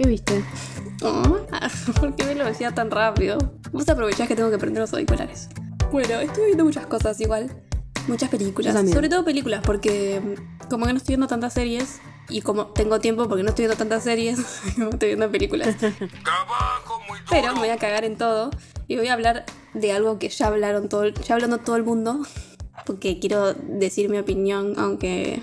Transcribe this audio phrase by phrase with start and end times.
[0.00, 0.42] ¿Qué viste?
[1.02, 1.22] Oh,
[2.00, 3.36] ¿Por qué me lo decía tan rápido?
[3.70, 5.50] Vos aprovechás que tengo que prender los auriculares.
[5.92, 7.54] Bueno, estuve viendo muchas cosas igual.
[8.08, 8.74] Muchas películas.
[8.90, 12.00] Sobre todo películas, porque mm, como que no estoy viendo tantas series.
[12.30, 14.38] Y como tengo tiempo porque no estoy viendo tantas series,
[14.78, 15.76] estoy viendo películas.
[15.76, 17.28] Trabajo muy duro.
[17.28, 18.48] Pero me voy a cagar en todo.
[18.88, 19.44] Y voy a hablar
[19.74, 22.22] de algo que ya hablaron todo, ya hablando todo el mundo.
[22.86, 25.42] Porque quiero decir mi opinión, aunque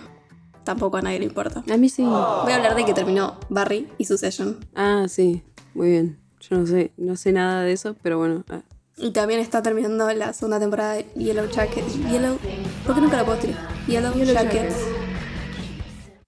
[0.68, 1.64] tampoco a nadie le importa.
[1.72, 2.04] A mí sí.
[2.04, 4.58] Voy a hablar de que terminó Barry y Succession.
[4.76, 5.42] Ah, sí.
[5.74, 6.20] Muy bien.
[6.42, 8.44] Yo no sé, no sé nada de eso, pero bueno.
[8.50, 8.62] ah,
[8.98, 11.96] Y también está terminando la segunda temporada de Yellow Jackets.
[12.12, 12.38] Yellow.
[12.86, 13.58] ¿Por qué nunca lo puedo escribir?
[13.88, 14.76] Yellow, Yellow Jackets.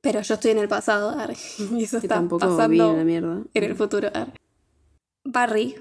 [0.02, 1.32] Pero yo estoy en el pasado, ar,
[1.72, 3.42] y eso que está pasando la mierda.
[3.54, 4.10] en el futuro.
[4.14, 4.34] ar.
[5.26, 5.76] Barry,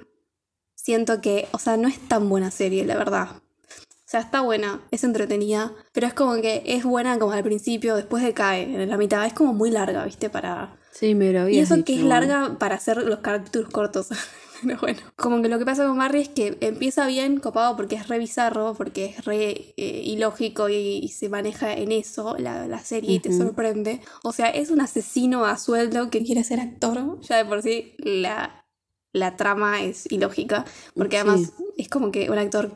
[0.75, 3.29] siento que, o sea, no es tan buena serie, la verdad.
[4.09, 7.95] O sea, está buena, es entretenida, pero es como que es buena como al principio,
[7.95, 9.27] después decae en la mitad.
[9.27, 10.31] Es como muy larga, ¿viste?
[10.31, 14.09] Para, Sí, me lo y eso que es larga para hacer los capítulos cortos.
[14.63, 14.99] Pero bueno.
[15.15, 18.19] Como que lo que pasa con Barry es que empieza bien copado porque es re
[18.19, 23.13] bizarro, porque es re eh, ilógico y, y se maneja en eso la, la serie
[23.13, 24.01] y te sorprende.
[24.25, 27.21] O sea, es un asesino a sueldo que quiere ser actor.
[27.21, 28.65] Ya de por sí la,
[29.13, 30.65] la trama es ilógica.
[30.97, 31.23] Porque Sí.
[31.29, 32.73] además es como que un actor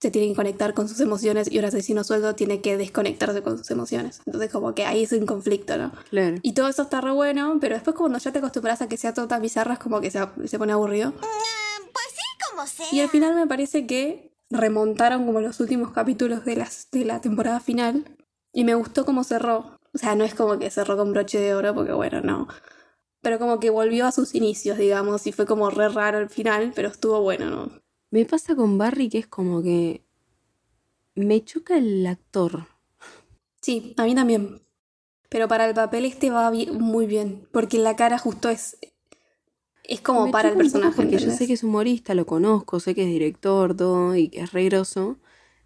[0.00, 3.58] se tiene que conectar con sus emociones y un asesino sueldo tiene que desconectarse con
[3.58, 4.20] sus emociones.
[4.26, 5.92] Entonces como que ahí es un conflicto, ¿no?
[6.10, 6.36] Claro.
[6.42, 9.12] Y todo eso está re bueno, pero después cuando ya te acostumbras a que sea
[9.12, 11.12] todo tan bizarro es como que se, se pone aburrido.
[11.12, 12.86] Pues sí, como sea.
[12.92, 17.20] Y al final me parece que remontaron como los últimos capítulos de, las, de la
[17.20, 18.04] temporada final
[18.52, 19.78] y me gustó cómo cerró.
[19.92, 22.46] O sea, no es como que cerró con broche de oro porque bueno, no.
[23.20, 26.72] Pero como que volvió a sus inicios, digamos, y fue como re raro el final,
[26.74, 27.87] pero estuvo bueno, ¿no?
[28.10, 30.02] Me pasa con Barry que es como que
[31.14, 32.66] me choca el actor.
[33.60, 34.62] Sí, a mí también.
[35.28, 38.78] Pero para el papel este va muy bien, porque la cara justo es...
[39.84, 40.96] Es como Me para el personaje.
[40.96, 44.40] Porque yo sé que es humorista, lo conozco, sé que es director, todo, y que
[44.40, 45.18] es re groso.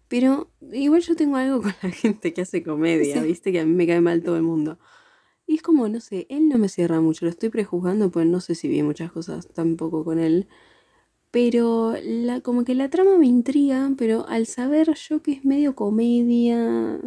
[0.07, 3.27] Pero igual yo tengo algo con la gente que hace comedia, Sí.
[3.27, 3.51] ¿viste?
[3.51, 4.79] Que a mí me cae mal todo el mundo.
[5.45, 8.39] Y es como, no sé, él no me cierra mucho, lo estoy prejuzgando, pues no
[8.39, 10.47] sé si vi muchas cosas tampoco con él.
[11.33, 15.73] Pero la, como que la trama me intriga, pero al saber yo que es medio
[15.75, 16.99] comedia,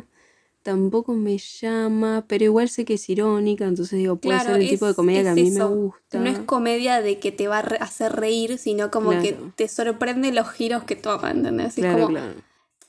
[0.64, 4.68] tampoco me llama, pero igual sé que es irónica, entonces digo, puede Claro, ser el
[4.68, 5.68] tipo de es- comedia que a es mí eso.
[5.70, 6.18] me gusta.
[6.18, 9.68] No es comedia de que te va a re- hacer reír, sino como que te
[9.68, 11.78] sorprende los giros que toma, ¿entendés?
[11.78, 12.34] Es, Claro, como, claro.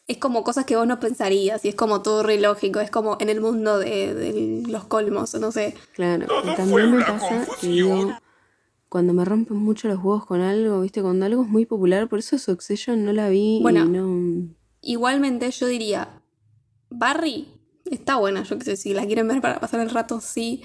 [0.07, 3.15] es como cosas que vos no pensarías y es como todo re lógico, es como
[3.19, 5.75] en el mundo de, de los colmos, no sé.
[5.93, 8.07] Claro, Todo también me pasa que
[8.89, 12.19] cuando me rompen mucho los huevos con algo, viste, cuando algo es muy popular, por
[12.19, 13.85] eso Succession no la vi Bueno.
[13.85, 14.55] y no...
[14.81, 16.21] Igualmente yo diría,
[16.89, 17.47] Barry
[17.85, 20.63] está buena, yo qué sé, si la quieren ver para pasar el rato, sí.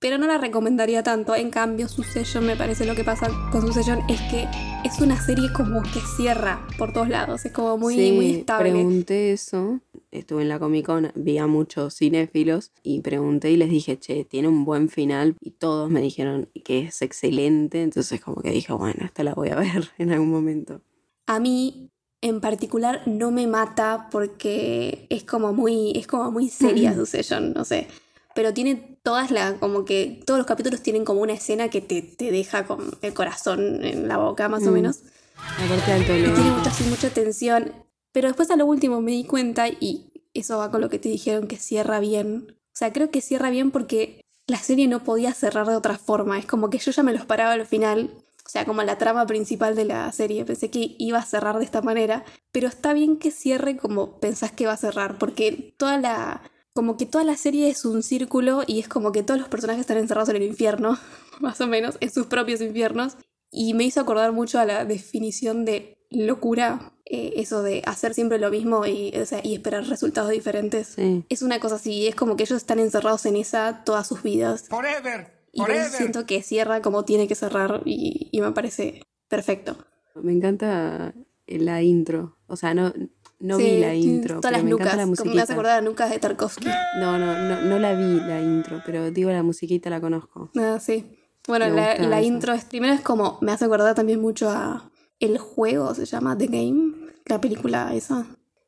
[0.00, 1.34] Pero no la recomendaría tanto.
[1.34, 4.48] En cambio, Succession, me parece lo que pasa con Succession es que
[4.82, 7.44] es una serie como que cierra por todos lados.
[7.44, 8.70] Es como muy, sí, muy estable.
[8.70, 13.70] pregunté eso, estuve en la Comic Con, vi a muchos cinéfilos y pregunté y les
[13.70, 18.40] dije, che, tiene un buen final y todos me dijeron que es excelente, entonces como
[18.42, 20.80] que dije, bueno, esta la voy a ver en algún momento.
[21.26, 21.90] A mí,
[22.22, 27.64] en particular, no me mata porque es como muy, es como muy seria Succession, no
[27.64, 27.86] sé.
[28.34, 32.02] Pero tiene todas las, como que todos los capítulos tienen como una escena que te,
[32.02, 34.74] te deja con el corazón en la boca, más o Mm.
[34.74, 35.00] menos.
[35.36, 37.72] Aparte Y tiene mucha, mucha tensión.
[38.12, 41.08] Pero después a lo último me di cuenta, y eso va con lo que te
[41.08, 42.46] dijeron, que cierra bien.
[42.50, 46.38] O sea, creo que cierra bien porque la serie no podía cerrar de otra forma.
[46.38, 48.10] Es como que yo ya me lo esperaba al final.
[48.44, 50.44] O sea, como la trama principal de la serie.
[50.44, 52.24] Pensé que iba a cerrar de esta manera.
[52.52, 55.18] Pero está bien que cierre como pensás que va a cerrar.
[55.18, 56.42] Porque toda la...
[56.72, 59.80] Como que toda la serie es un círculo y es como que todos los personajes
[59.80, 60.98] están encerrados en el infierno,
[61.40, 63.16] más o menos, en sus propios infiernos.
[63.50, 68.38] Y me hizo acordar mucho a la definición de locura, eh, eso de hacer siempre
[68.38, 70.88] lo mismo y, o sea, y esperar resultados diferentes.
[70.96, 71.24] sí.
[71.28, 74.66] Es una cosa así, es como que ellos están encerrados en esa todas sus vidas.
[74.68, 75.32] Forever.
[75.52, 79.76] Y por eso siento que cierra como tiene que cerrar y, y me parece perfecto.
[80.14, 81.12] Me encanta
[81.46, 82.92] la intro, o sea, no,
[83.40, 85.14] no Sí, vi la tiene intro, Todas pero las me nucas, encanta la como me
[85.14, 85.52] hace musiquita.
[85.54, 86.68] acordar a nucas de Tarkovsky.
[87.00, 90.50] No, no, no, no la vi la intro, pero digo la musiquita la conozco.
[90.56, 91.16] Ah, sí.
[91.48, 94.89] Bueno, la, intro es, primero es como, me hace acordar también mucho a
[95.20, 96.94] El Juego, se llama The Game,
[97.26, 98.26] la película esa,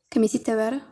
[0.08, 0.82] que me hiciste ver.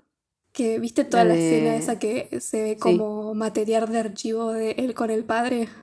[0.53, 2.81] Que viste toda La la, de- escena esa que se ve Sí.
[2.81, 5.69] como material de archivo de él con el padre.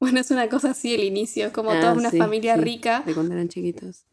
[0.00, 2.60] Bueno, es una cosa así el inicio, es como Ah, toda una sí, familia sí,
[2.60, 3.04] rica.
[3.06, 4.04] De cuando eran chiquitos.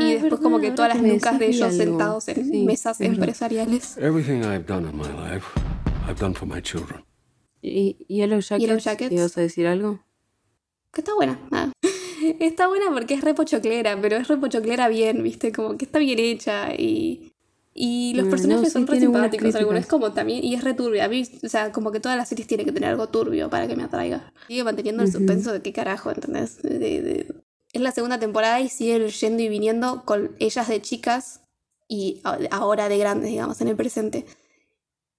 [0.00, 3.98] y después como que todas las nucas de ellos sentados sentados en mesas empresariales.
[3.98, 5.46] Everything I've done in my life,
[6.08, 7.04] I've done for my children.
[7.60, 8.60] ¿Y Yellow Jackets?
[8.66, 9.12] Yellow Jackets.
[9.12, 10.00] ¿Ibas a decir algo?
[10.92, 11.38] Que está buena.
[11.50, 11.72] nada.
[12.40, 15.52] Está buena porque es re pochoclera, pero es re pochoclera bien, ¿viste?
[15.52, 17.32] Como que está bien hecha y.
[17.78, 19.86] Y los Mm, personajes no, sí, son re simpáticos algunos.
[19.86, 20.42] Como también.
[20.42, 21.04] Y es re turbio.
[21.04, 23.68] A mí, o sea, como que todas las series tienen que tener algo turbio para
[23.68, 24.32] que me atraiga.
[24.48, 26.62] Sigue manteniendo el suspenso de qué carajo, ¿entendés?
[26.62, 27.34] De- de-
[27.74, 31.42] Es la segunda temporada y sigue yendo y viniendo con ellas de chicas
[31.86, 34.24] y ahora de grandes, digamos, en el presente.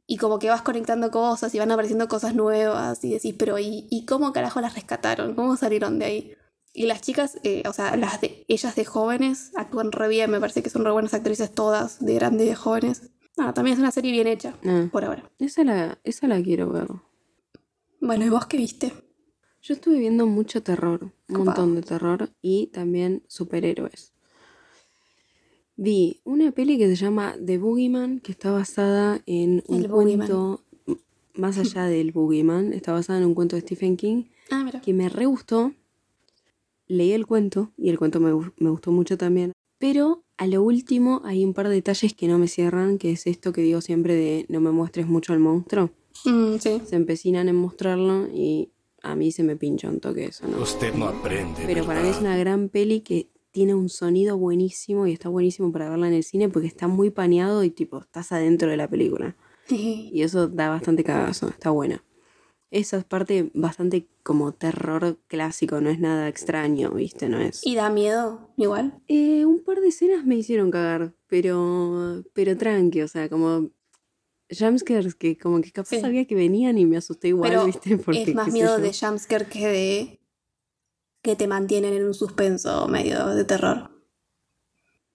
[0.08, 3.86] Y como que vas conectando cosas y van apareciendo cosas nuevas y decís, pero ¿y,
[3.92, 5.36] y cómo carajo las rescataron?
[5.36, 6.34] ¿Cómo salieron de ahí?
[6.78, 10.40] Y las chicas, eh, o sea, las de, ellas de jóvenes actúan re bien, me
[10.40, 13.10] parece que son re buenas actrices todas, de grandes y de jóvenes.
[13.36, 15.28] Ah, también es una serie bien hecha, Ah, por ahora.
[15.40, 16.88] esa, la, esa la quiero ver.
[18.00, 18.94] Bueno, ¿y vos qué viste?
[19.64, 21.46] Yo estuve viendo mucho terror, un Copado.
[21.46, 24.14] montón de terror y también superhéroes.
[25.78, 30.64] Vi una peli que se llama The Boogeyman, que está basada en un El cuento,
[31.34, 35.10] más allá del Boogeyman, está basada en un cuento de Stephen King, Ah, que me
[35.10, 35.74] re gustó.
[36.88, 39.52] Leí el cuento y el cuento me, gu- me gustó mucho también.
[39.80, 43.28] Pero a lo último hay un par de detalles que no me cierran, que es
[43.28, 45.92] esto que digo siempre de no me muestres mucho al monstruo.
[46.26, 46.82] Mm, sí.
[46.86, 48.70] Se empecinan en mostrarlo y
[49.04, 50.62] a mí se me pincha un toque eso, ¿no?
[50.62, 51.62] Usted no aprende.
[51.66, 55.72] Pero para mí es una gran peli que tiene un sonido buenísimo y está buenísimo
[55.72, 58.88] para verla en el cine porque está muy paneado y tipo, estás adentro de la
[58.90, 59.36] película.
[59.70, 62.04] Y eso da bastante cagazo, está buena.
[62.70, 67.30] Esa es parte bastante como terror clásico, no es nada extraño, ¿viste?
[67.30, 67.66] No es.
[67.66, 69.00] ¿Y da miedo igual?
[69.08, 73.70] Eh, un par de escenas me hicieron cagar, pero, pero tranqui, o sea, como
[74.50, 76.02] jumpscares que como que capaz Sí.
[76.02, 77.98] sabía que venían y me asusté igual, Pero ¿viste?
[78.06, 80.20] Porque, es más miedo de jumpscare que de
[81.22, 83.92] que te mantienen en un suspenso medio de terror.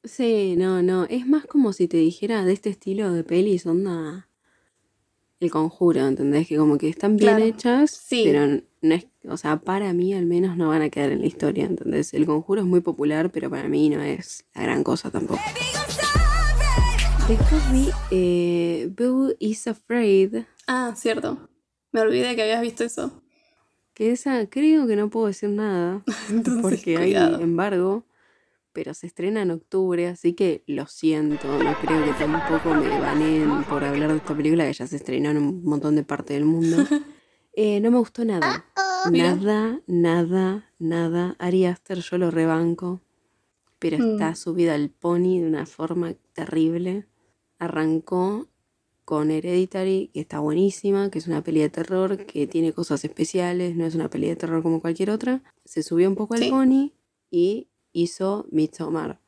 [0.05, 1.05] Sí, no, no.
[1.05, 4.29] Es más como si te dijera de este estilo de pelis, onda.
[5.43, 6.47] El conjuro, ¿entendés?
[6.47, 8.23] Que como que están bien Claro, hechas, sí.
[8.25, 8.47] pero
[8.81, 9.09] no es.
[9.29, 12.15] O sea, para mí al menos no van a quedar en la historia, ¿entendés?
[12.15, 15.41] El conjuro es muy popular, pero para mí no es la gran cosa tampoco.
[17.29, 21.49] Después vi eh, Boo is Afraid, Ah, cierto.
[21.91, 23.21] Me olvidé que habías visto eso.
[23.95, 27.37] que esa creo que no puedo decir nada, Entonces, porque cuidado.
[27.39, 28.05] hay embargo,
[28.73, 33.65] pero se estrena en octubre, así que lo siento, no creo que tampoco me baneen
[33.65, 36.45] por hablar de esta película que ya se estrenó en un montón de partes del
[36.45, 36.77] mundo.
[37.55, 38.65] Eh, no me gustó nada,
[39.11, 39.35] Mira.
[39.35, 41.37] nada, nada, nada.
[41.39, 43.03] Ari Aster yo lo rebanco,
[43.79, 44.13] pero Mm.
[44.13, 47.07] está subida al pony de una forma terrible.
[47.59, 48.49] Arrancó
[49.05, 53.77] con Hereditary, que está buenísima, que es una peli de terror, que tiene cosas especiales,
[53.77, 55.43] no es una peli de terror como cualquier otra.
[55.67, 56.49] Se subió un poco al Sí.
[56.51, 56.93] pony
[57.31, 59.21] y hizo Midsommar,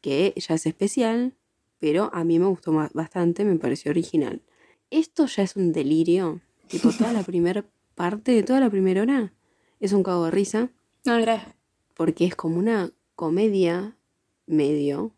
[0.00, 1.34] que ya es especial,
[1.78, 4.42] pero a mí me gustó bastante, me pareció original.
[4.90, 7.64] Esto ya es un delirio, tipo toda la primera
[7.94, 9.32] parte de toda la primera hora
[9.80, 10.70] es un cago de risa,
[11.04, 11.56] No, mira.
[11.94, 13.96] porque es como una comedia
[14.46, 15.12] medio,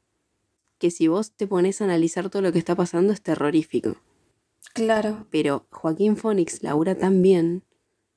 [0.79, 3.97] que si vos te pones a analizar todo lo que está pasando es terrorífico.
[4.73, 5.27] Claro.
[5.31, 7.63] Pero Joaquín Phoenix labura tan bien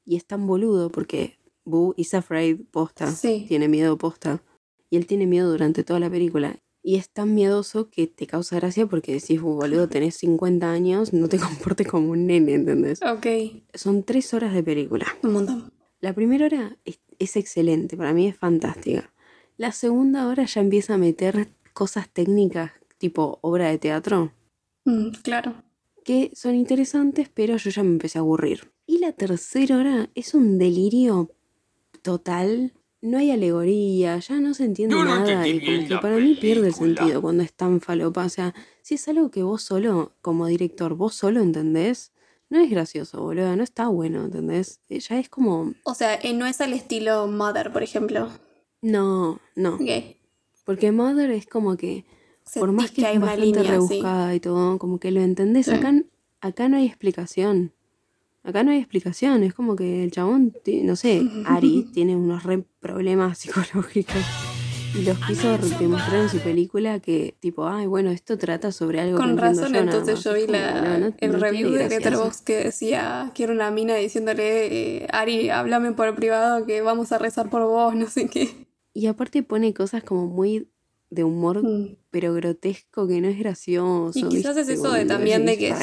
[0.06, 3.46] y es tan boludo porque Boo is afraid posta, Sí.
[3.48, 4.42] tiene miedo posta.
[4.90, 6.58] Y él tiene miedo durante toda la película.
[6.84, 11.12] Y es tan miedoso que te causa gracia porque decís, "Uh, boludo, tenés 50 años,
[11.14, 11.38] no te
[11.76, 13.00] comportes como un nene, ¿entendés?
[13.02, 13.28] Ok.
[13.74, 15.06] Son tres horas de película.
[15.24, 15.74] Un montón.
[16.00, 19.12] La primera hora es, es excelente, para mí es fantástica.
[19.58, 24.32] La segunda hora ya empieza a meter cosas técnicas tipo obra de teatro
[24.86, 25.54] Mm, claro.
[26.06, 28.72] que son interesantes, pero yo ya me empecé a aburrir.
[28.86, 31.32] Y la tercera hora es un delirio
[32.02, 32.74] total.
[33.02, 35.48] No hay alegoría, ya no se entiende no nada.
[35.48, 38.26] Y como que para mí pierde el sentido cuando es tan falopa.
[38.26, 42.12] O sea, si es algo que vos solo, como director, vos solo entendés,
[42.50, 43.56] no es gracioso, boludo.
[43.56, 44.80] No está bueno, ¿entendés?
[44.90, 45.74] Eh, Ya es como.
[45.84, 48.30] O sea, eh, no es al estilo Mother, por ejemplo.
[48.82, 49.78] No, no.
[50.64, 52.06] Porque Mother es como que.
[52.56, 53.70] por más que, hay es bastante línea, sí.
[53.70, 55.66] rebuscada y todo, como que lo entendés.
[55.66, 55.74] Sí.
[55.74, 55.94] Acá,
[56.42, 57.74] acá no hay explicación.
[58.44, 59.44] Acá no hay explicación.
[59.44, 60.54] Es como que el chabón,
[60.84, 64.16] no sé, Ari tiene unos re problemas psicológicos.
[64.98, 69.18] Y los quiso demostrar en su película que, tipo, ay, bueno, esto trata sobre algo
[69.18, 70.24] que Con razón, yo entonces más".
[70.24, 71.90] yo vi la, no, no- el no review de.
[71.90, 77.12] Letterboxd que decía que era una mina diciéndole, eh, Ari, háblame por privado que vamos
[77.12, 78.50] a rezar por vos, no sé qué.
[78.94, 80.70] Y aparte pone cosas como muy
[81.10, 81.98] de humor, Mm.
[82.10, 84.18] pero grotesco, que no es gracioso.
[84.18, 85.76] Y quizás es eso de también de que,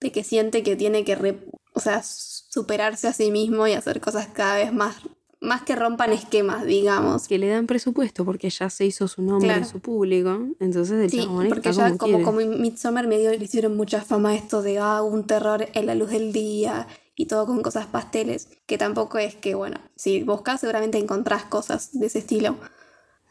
[0.00, 1.38] de que siente que tiene que, re-
[1.74, 4.96] o sea, superarse a sí mismo y hacer cosas cada vez más,
[5.40, 7.28] más que rompan esquemas, digamos.
[7.28, 9.62] que le dan presupuesto porque ya se hizo su nombre Claro.
[9.62, 10.38] en su público.
[10.60, 14.62] Entonces el Sí, porque ya como, como, como Midsommar medio le hicieron mucha fama esto
[14.62, 18.78] de ah, un terror en la luz del día y todo con cosas pasteles, que
[18.78, 22.56] tampoco es que, bueno, si buscas seguramente encontrás cosas de ese estilo.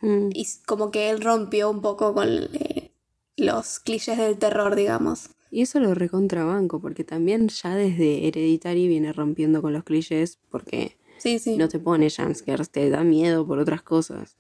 [0.02, 0.30] Mm.
[0.34, 2.92] Y como que él rompió un poco con eh,
[3.38, 5.30] los clichés del terror, digamos.
[5.56, 10.98] Y eso lo recontrabanco, porque también ya desde Hereditary viene rompiendo con los clichés, porque
[11.20, 11.58] Sí, sí.
[11.58, 14.36] no te pone jumpscares, te da miedo por otras cosas.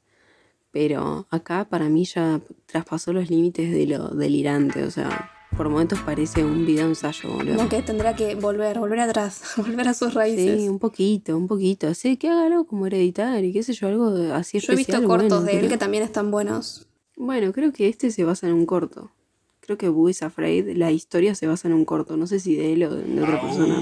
[0.71, 5.99] Pero acá para mí ya traspasó los límites de lo delirante, o sea, por momentos
[5.99, 7.57] parece un video ensayo, boludo.
[7.57, 10.61] Como que tendrá que volver, volver atrás, volver a sus raíces.
[10.63, 11.87] Sí, un poquito, un poquito.
[11.87, 15.03] Así que haga algo como Hereditary, qué sé yo, algo así Yo he visto especial,
[15.07, 16.87] cortos bueno, de él pero- que también están buenos.
[17.15, 19.11] Bueno, creo que este se basa en un corto.
[19.65, 22.17] Creo que Boo is Afraid, la historia se basa en un corto.
[22.17, 23.79] No sé si de él o de, de otra persona.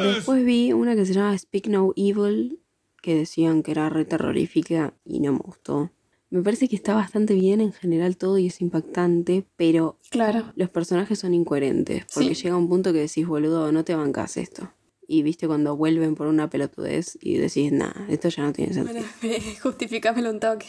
[0.00, 2.60] Después vi una que se llama Speak No Evil,
[3.02, 5.90] que decían que era re terrorífica y no me gustó.
[6.30, 10.52] Me parece que está bastante bien en general todo y es impactante, pero Claro.
[10.56, 12.06] los personajes son incoherentes.
[12.14, 12.44] Porque Sí.
[12.44, 14.72] llega un punto que decís, boludo, no te bancas esto.
[15.06, 19.04] Y viste cuando vuelven por una pelotudez y decís, nah, esto ya no tiene sentido.
[19.62, 20.66] Justificámelo un toque.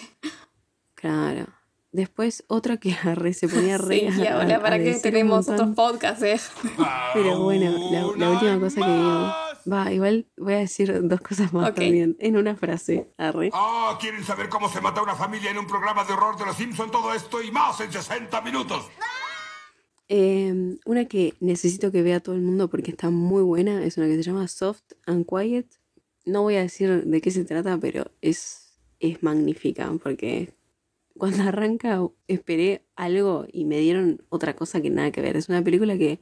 [0.94, 1.48] Claro.
[1.96, 4.96] Después otra que arre, se ponía re Sí, a- y ahora, a- ¿para a qué
[4.96, 6.38] tenemos otros podcasts, eh?
[7.14, 9.34] Pero bueno, la, la ¡Una última cosa que digo.
[9.72, 11.76] Va, igual voy a decir dos cosas más Ok.
[11.78, 12.18] también.
[12.20, 13.10] En una frase.
[13.18, 13.50] Arre.
[13.54, 16.56] Ah, ¿quieren saber cómo se mata una familia en un programa de horror de los
[16.58, 16.92] Simpson?
[16.92, 18.86] Todo esto y más en 60 minutos.
[20.08, 24.06] Eh, una que necesito que vea todo el mundo porque está muy buena es una
[24.06, 25.66] que se llama Soft and Quiet.
[26.26, 30.54] No voy a decir de qué se trata, pero es, es magnífica porque
[31.18, 35.38] cuando arranca esperé algo y me dieron otra cosa que nada que ver.
[35.38, 36.20] Es una película que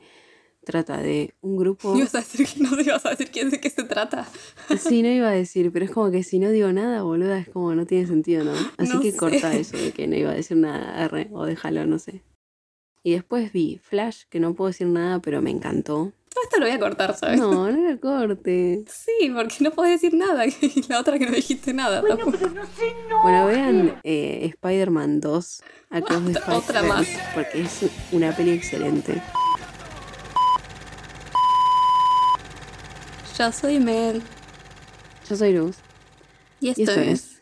[0.63, 1.93] trata de un grupo...
[1.97, 4.27] Ibas a decir que no te ibas a decir quién de qué se trata.
[4.79, 7.49] Sí, no iba a decir, pero es como que si no digo nada, boluda, es
[7.49, 8.53] como no tiene sentido, ¿no?
[8.77, 9.17] Así No que sé.
[9.17, 12.21] corta eso de que no iba a decir nada, R, o déjalo, no sé.
[13.05, 16.13] Y después vi Flash, que no puedo decir nada, pero me encantó.
[16.33, 17.39] Todo esto lo voy a cortar, ¿sabes?
[17.39, 18.83] No, no lo corte.
[18.87, 20.45] Sí, porque no podés decir nada.
[20.61, 22.31] Y la otra que no dijiste nada tampoco.
[23.21, 25.61] Bueno, vean eh, Spider-Man 2,
[25.91, 27.07] Across the Otra Spider-Verse, más.
[27.35, 29.21] porque es una peli excelente.
[33.37, 34.21] Yo soy Mel.
[35.29, 35.77] Yo soy Luz,
[36.59, 37.41] Y y esto, es es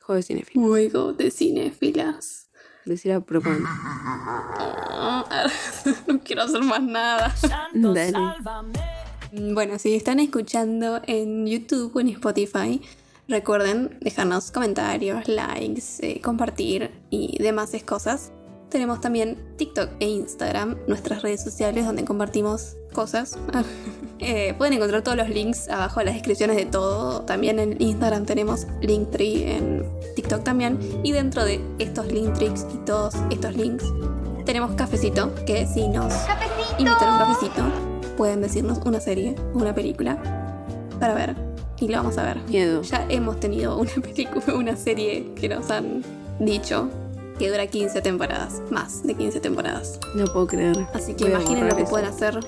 [0.00, 0.66] Juego de Cinefilo.
[0.66, 2.47] Juego de Cinefilas.
[2.88, 3.68] Decir a propósito.
[3.68, 5.46] Ah,
[6.06, 7.34] No quiero hacer más nada.
[7.74, 8.12] Dale.
[9.52, 12.80] Bueno, si están escuchando en YouTube o en Spotify,
[13.28, 18.32] recuerden dejarnos comentarios, likes, eh, compartir y demás cosas.
[18.68, 23.38] Tenemos también TikTok e Instagram, nuestras redes sociales donde compartimos cosas.
[24.20, 27.22] Eh, pueden encontrar todos los links abajo en las descripciones de todo.
[27.22, 30.76] También en Instagram tenemos Linktree, en TikTok también.
[31.04, 33.84] Y dentro de estos Linktricks y todos estos links
[34.44, 36.12] tenemos Cafecito, que si nos
[36.78, 37.62] invitan a un cafecito,
[38.16, 40.20] pueden decirnos una serie o una película
[40.98, 41.36] para ver.
[41.78, 42.38] Y lo vamos a ver.
[42.48, 42.82] Miedo.
[42.82, 46.02] Ya hemos tenido una película, una serie que nos han
[46.40, 46.90] dicho
[47.38, 50.00] que dura 15 temporadas, más de 15 temporadas.
[50.14, 50.76] No puedo creer.
[50.94, 51.90] Así que Voy a imaginen lo que eso.
[51.90, 52.40] pueden hacer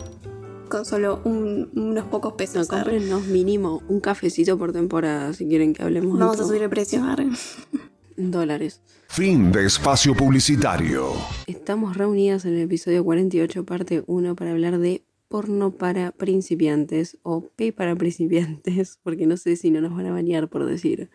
[0.69, 2.71] con solo un- unos pocos No, pesos.
[2.71, 2.91] Arre.
[2.99, 6.49] cómprenos mínimo un cafecito por temporada si quieren que hablemos de Vamos a todo.
[6.49, 7.01] subir el precio.
[7.19, 7.33] en
[8.31, 8.81] dólares.
[9.09, 11.13] Fin de espacio publicitario.
[11.47, 17.43] Estamos reunidas en el episodio 48, parte 1, para hablar de porno para principiantes o
[17.57, 21.11] P para principiantes, porque no sé si no nos van a bañar por decir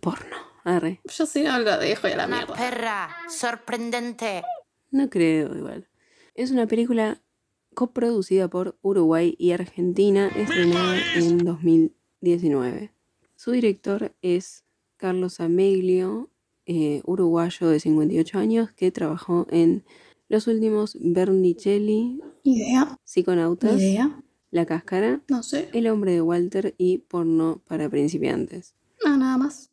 [0.00, 0.47] porno.
[0.76, 1.00] Arre.
[1.16, 2.54] Yo sí no lo dejo y a la Una mierda.
[2.54, 4.42] perra sorprendente.
[4.90, 5.88] No creo igual.
[6.34, 7.20] Es una película
[7.74, 12.92] coproducida por Uruguay y Argentina, estrenada en 2019.
[13.36, 14.64] Su director es
[14.96, 16.30] Carlos Ameglio,
[16.66, 19.84] eh, uruguayo de 58 años, que trabajó en
[20.28, 22.98] los últimos Bernicelli, Idea.
[23.04, 24.22] Psiconautas, Idea.
[24.50, 25.68] La Cáscara, No sé.
[25.72, 28.74] El Hombre de Walter y Porno para principiantes.
[29.04, 29.67] No, nada más.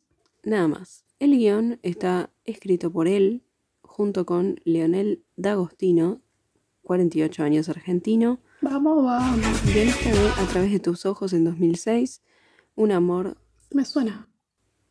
[0.46, 1.04] Nada más.
[1.18, 3.42] El guion está escrito por él,
[3.82, 6.20] junto con Leonel D'Agostino,
[6.82, 9.62] 48 años argentino, Vamos, vamos.
[9.64, 12.22] guionista de A través de tus ojos en 2006,
[12.76, 13.38] Un amor
[13.72, 14.28] Me suena.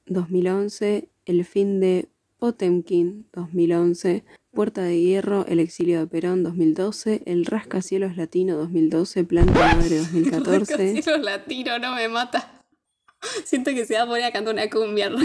[0.08, 7.46] 2011, El fin de Potemkin 2011, Puerta de Hierro, El exilio de Perón 2012, El
[7.46, 10.96] rascacielos latino 2012, Planta Madre 2014.
[10.96, 12.55] Casi los latinos no me mata.
[13.44, 15.10] Siento que se va a poner a cantar una cumbia.
[15.10, 15.18] ¿no?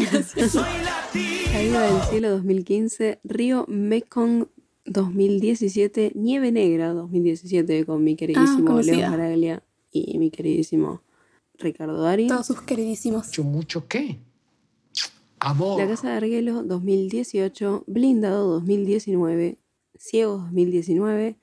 [1.52, 4.46] Caída del cielo 2015, Río Mekong
[4.86, 9.10] 2017, Nieve Negra 2017 con mi queridísimo Leo conocida.
[9.10, 11.02] Maraglia y mi queridísimo
[11.58, 12.28] Ricardo Ari.
[12.28, 13.26] Todos sus queridísimos.
[13.26, 14.18] ¿Mucho, mucho qué?
[15.38, 15.80] Amor.
[15.80, 19.58] La Casa de Arguelo 2018, Blindado 2019,
[19.96, 21.38] Ciegos 2019,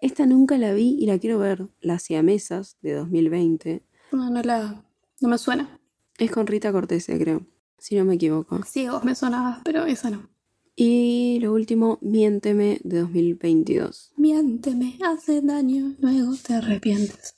[0.00, 1.68] Esta nunca la vi y la quiero ver.
[1.80, 3.82] Las siamesas de 2020.
[4.12, 4.84] No, no la.
[5.20, 5.80] No me suena.
[6.18, 7.42] Es con Rita Cortese, creo.
[7.78, 8.62] Si no me equivoco.
[8.64, 10.30] Ciegos me sonaba, pero esa no.
[10.74, 14.12] Y lo último, Miénteme de 2022.
[14.16, 17.36] Miénteme, hace daño, luego te arrepientes.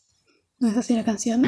[0.59, 1.45] ¿No es así la canción?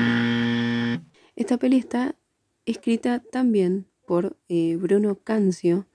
[1.35, 2.17] Esta peli está
[2.65, 5.87] escrita también por eh, Bruno Cancio,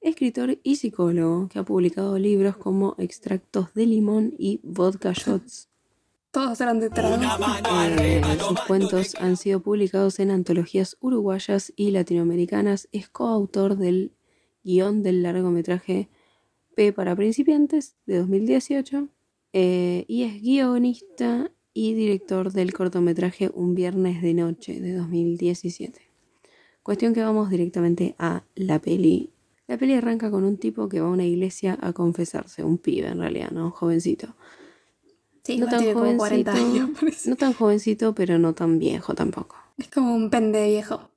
[0.00, 5.71] escritor y psicólogo que ha publicado libros como Extractos de Limón y Vodka Shots.
[6.32, 6.86] Todos eran de.
[6.86, 12.88] Eh, sus cuentos han sido publicados en antologías uruguayas y latinoamericanas.
[12.90, 14.12] Es coautor del
[14.64, 16.08] guion del largometraje
[16.74, 19.08] P para principiantes de 2018
[19.52, 26.00] eh, y es guionista y director del cortometraje Un viernes de noche de 2017.
[26.82, 29.28] Cuestión que vamos directamente a la peli.
[29.66, 33.08] La peli arranca con un tipo que va a una iglesia a confesarse, un pibe
[33.08, 33.66] en realidad, ¿no?
[33.66, 34.34] Un jovencito.
[35.44, 36.90] Sí, no tan tiene como 40 jovencito, años.
[37.00, 37.30] parece.
[37.30, 39.56] no tan jovencito, pero no tan viejo tampoco.
[39.78, 41.08] Es como un pende viejo.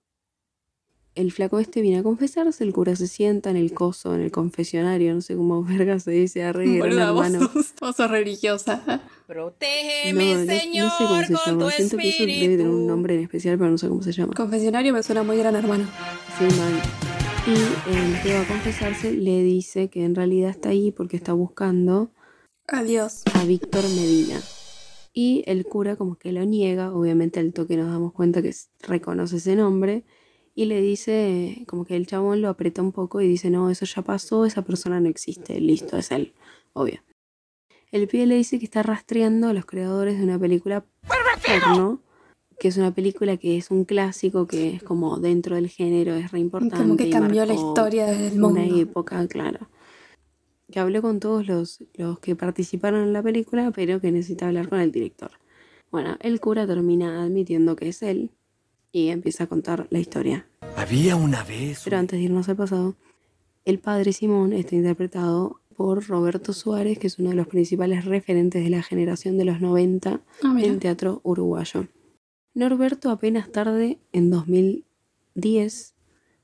[1.13, 4.31] El flaco este viene a confesarse, el cura se sienta en el coso, en el
[4.31, 7.49] confesionario, no sé cómo verga se dice, gran Boluda, vos hermano.
[7.53, 8.81] sos, vos sos religiosa.
[8.85, 11.63] No, Protégeme, no, no Señor, sé cómo se con llama.
[11.65, 14.11] tu Siento que eso debe tener un nombre en especial, pero no sé cómo se
[14.11, 14.33] llama.
[14.35, 15.85] Confesionario me suena muy gran hermano.
[16.37, 16.81] Sí, mal.
[17.47, 21.31] Y el que va a confesarse le dice que en realidad está ahí porque está
[21.33, 22.11] buscando
[22.67, 23.21] Adiós.
[23.35, 24.41] a Víctor Medina.
[25.13, 29.37] Y el cura como que lo niega, obviamente al toque nos damos cuenta que reconoce
[29.37, 30.03] ese nombre.
[30.55, 33.85] Y le dice, como que el chabón lo aprieta un poco y dice, no, eso
[33.85, 36.33] ya pasó, esa persona no existe, listo, es él,
[36.73, 37.01] obvio.
[37.91, 40.85] El pibe le dice que está rastreando a los creadores de una película
[41.45, 42.01] porno,
[42.57, 46.31] que es una película que es un clásico, que es como dentro del género, es
[46.31, 46.77] re importante.
[46.77, 48.61] Como que cambió la historia del mundo.
[48.61, 49.67] Una época, claro.
[50.75, 54.67] Que habló con todos los, los que participaron en la película, pero que necesita hablar
[54.67, 55.31] con el director.
[55.89, 58.31] Bueno, el cura termina admitiendo que es él
[58.91, 60.49] y empieza a contar la historia.
[60.75, 61.79] Había una vez.
[61.85, 62.97] Pero antes de irnos al pasado,
[63.63, 68.61] el padre Simón está interpretado por Roberto Suárez, que es uno de los principales referentes
[68.61, 71.87] de la generación de los 90 Ah, en teatro uruguayo.
[72.53, 75.95] Norberto apenas tarde en 2010,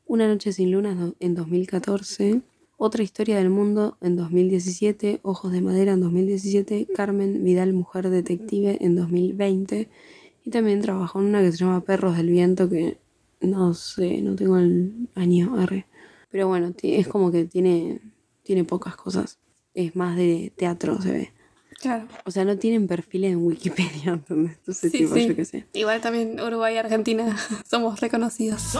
[0.05, 2.41] Una noche sin lunas en 2014,
[2.83, 8.79] Otra historia del mundo en 2017, Ojos de madera en 2017, Carmen Vidal Mujer Detective
[8.81, 9.87] en 2020
[10.43, 12.97] y también trabajó en una que se llama Perros del Viento que
[13.39, 15.85] no sé, no tengo el año, arre.
[16.31, 17.99] Pero bueno, es como que tiene,
[18.41, 19.37] tiene pocas cosas.
[19.75, 21.31] Es más de teatro, se ve.
[21.79, 22.07] Claro.
[22.25, 24.57] O sea, no tienen perfil en Wikipedia, ¿entendés?
[24.57, 25.27] Entonces, Sí, tipo, sí.
[25.27, 25.67] yo qué sé.
[25.73, 27.37] Igual también Uruguay y Argentina
[27.69, 28.73] somos reconocidos.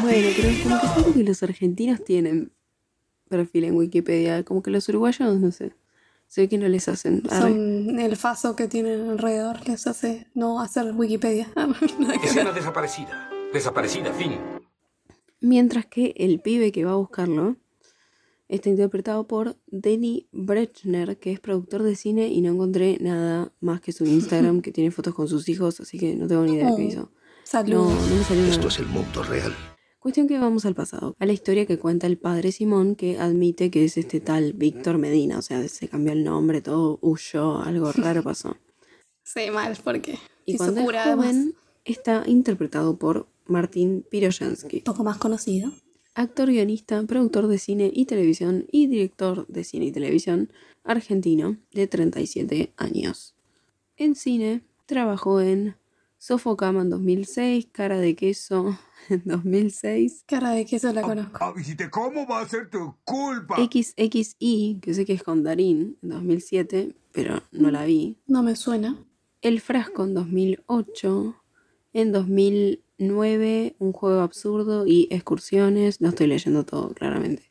[0.00, 2.52] Bueno, pero es como que siento que los argentinos tienen
[3.28, 5.72] perfil en Wikipedia, como que los uruguayos, no sé.
[6.36, 7.22] Ve que no les hacen.
[7.30, 7.40] Arre.
[7.40, 11.48] Son el faso que tienen alrededor les hace no hacer Wikipedia.
[11.56, 13.30] Nada Escena desaparecida.
[13.52, 14.32] Desaparecida, fin.
[15.40, 17.56] Mientras que el pibe que va a buscarlo
[18.48, 23.80] está interpretado por Denny Brechner, que es productor de cine y no encontré nada más
[23.80, 26.70] que su Instagram, que tiene fotos con sus hijos, así que no tengo ni idea
[26.70, 27.00] de qué Oh, hizo.
[27.00, 27.10] No,
[27.44, 27.92] Saludos.
[28.10, 28.54] no me salió nada.
[28.54, 29.54] Esto es el mundo real.
[29.98, 33.70] Cuestión que vamos al pasado, a la historia que cuenta el padre Simón que admite
[33.70, 37.90] que es este tal Víctor Medina, o sea, se cambió el nombre, todo huyó, algo
[37.92, 38.56] raro pasó.
[39.24, 41.26] Sí, mal, porque Y hizo cuando cura es además.
[41.26, 45.72] joven está interpretado por Martín Piroyansky, Un poco más conocido.
[46.14, 50.52] actor, guionista, productor de cine y televisión y director de cine y televisión
[50.84, 53.34] argentino de 37 años.
[53.96, 55.74] En cine trabajó en
[56.18, 58.78] Sofocama en 2006, Cara de Queso
[59.10, 61.38] en 2006, Cara de queso la conozco.
[61.40, 63.56] Ah, ¿Viste cómo va a ser tu culpa?
[63.56, 68.16] XXI, que sé que es con Darín, en 2007, pero no la vi.
[68.26, 68.96] No me suena.
[69.40, 71.36] El frasco en 2008.
[71.92, 76.00] En 2009, un juego absurdo y excursiones.
[76.00, 77.50] No estoy leyendo todo, claramente.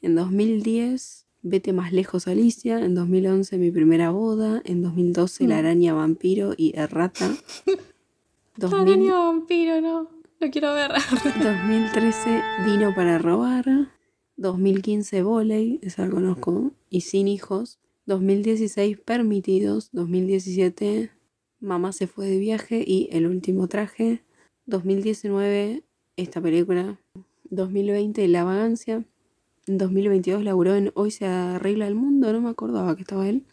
[0.00, 2.82] En 2010, Vete más lejos, Alicia.
[2.82, 4.62] En 2011, Mi primera boda.
[4.64, 7.30] En 2012, La araña vampiro y Errata.
[8.56, 10.08] 2000 Araña vampiro, no.
[10.44, 10.90] Lo quiero ver.
[11.42, 13.64] 2013, Vino para robar.
[14.36, 16.72] 2015, Voley, esa la conozco.
[16.90, 17.78] Y Sin hijos.
[18.06, 19.90] 2016, Permitidos.
[19.92, 21.10] 2017,
[21.60, 24.22] Mamá se fue de viaje y El último traje.
[24.66, 25.82] 2019,
[26.16, 26.98] esta película.
[27.50, 29.04] 2020, La vagancia.
[29.66, 32.32] En 2022 laburó en Hoy se arregla el mundo.
[32.32, 33.44] No me acordaba que estaba él.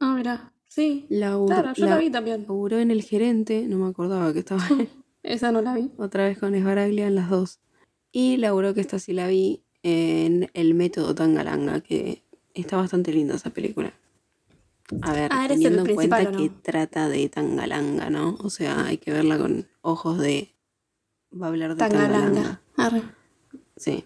[0.00, 0.52] Ah, mira.
[0.68, 1.06] Sí.
[1.08, 2.42] Laur- Claro, yo la la- vi también.
[2.42, 3.66] Laburó en El gerente.
[3.66, 4.88] No me acordaba que estaba él.
[5.24, 5.90] Esa no la vi.
[5.98, 7.58] Otra vez con Esbaraglia en las dos.
[8.12, 12.22] Y laburó que esta sí la vi en El método Tangalanga, que
[12.54, 13.92] está bastante linda esa película.
[15.00, 18.36] A ver, Ah, teniendo en cuenta principal, ¿o que trata de Tangalanga, ¿no?
[18.40, 20.54] O sea, hay que verla con ojos de...
[21.32, 22.60] Va a hablar de Tangalanga.
[22.76, 23.14] Tangalanga.
[23.76, 24.04] Sí.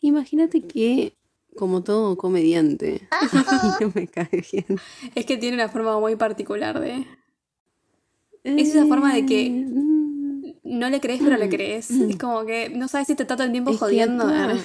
[0.00, 1.16] Imagínate que,
[1.56, 3.08] como todo comediante,
[3.80, 4.66] no me cae bien.
[5.14, 7.06] Es que tiene una forma muy particular de.
[8.44, 9.95] Es esa forma de que- mm,
[10.66, 11.90] No le crees, pero le crees.
[11.90, 14.24] Es como que no sabes si te está todo el tiempo es jodiendo.
[14.24, 14.58] actúa-.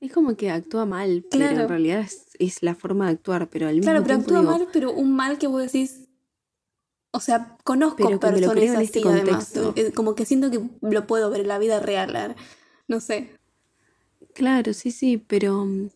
[0.00, 1.60] Es como que actúa mal, pero Claro.
[1.62, 4.40] en realidad es, es la forma de actuar, pero al mismo Claro, pero tiempo actúa
[4.40, 6.08] digo, mal, pero un mal que vos decís.
[7.12, 9.24] O sea, conozco Pero me lo personas creo en este además.
[9.52, 9.72] contexto.
[9.76, 12.34] Eh, Como que siento que lo puedo ver en la vida real.
[12.88, 13.30] No sé.
[14.34, 15.90] Claro, sí, sí, pero mm,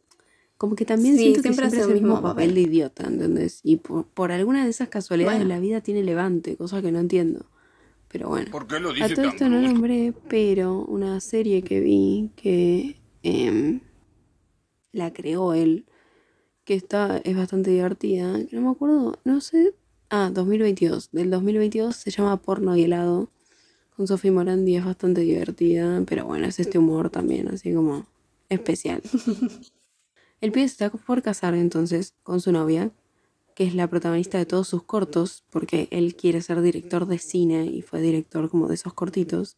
[0.59, 2.55] como que también Sí, siento que siempre siempre hace es el mismo papel papel.
[2.55, 3.61] de idiota, ¿entendés?
[3.63, 5.49] Y por, por alguna de esas casualidades Bueno.
[5.49, 7.47] de la vida tiene levante, cosa que no entiendo.
[8.17, 8.51] Pero bueno.
[8.51, 13.81] ¿Por qué lo A todo esto no nombré, pero una serie que vi que em,
[14.91, 15.85] la creó él,
[16.65, 19.75] que está, es bastante divertida, que no me acuerdo, no sé.
[20.09, 21.11] Ah, 2022.
[21.13, 23.29] Del 2022 se llama Porno y helado.
[23.95, 28.07] Con Sophie Morandi es bastante divertida, pero bueno, es este humor también, así como
[28.49, 29.03] especial.
[30.41, 32.93] El pibe se está por casar entonces con su novia,
[33.57, 37.65] que es la protagonista de todos sus cortos, porque él quiere ser director de cine
[37.65, 39.57] y fue director como de esos cortitos.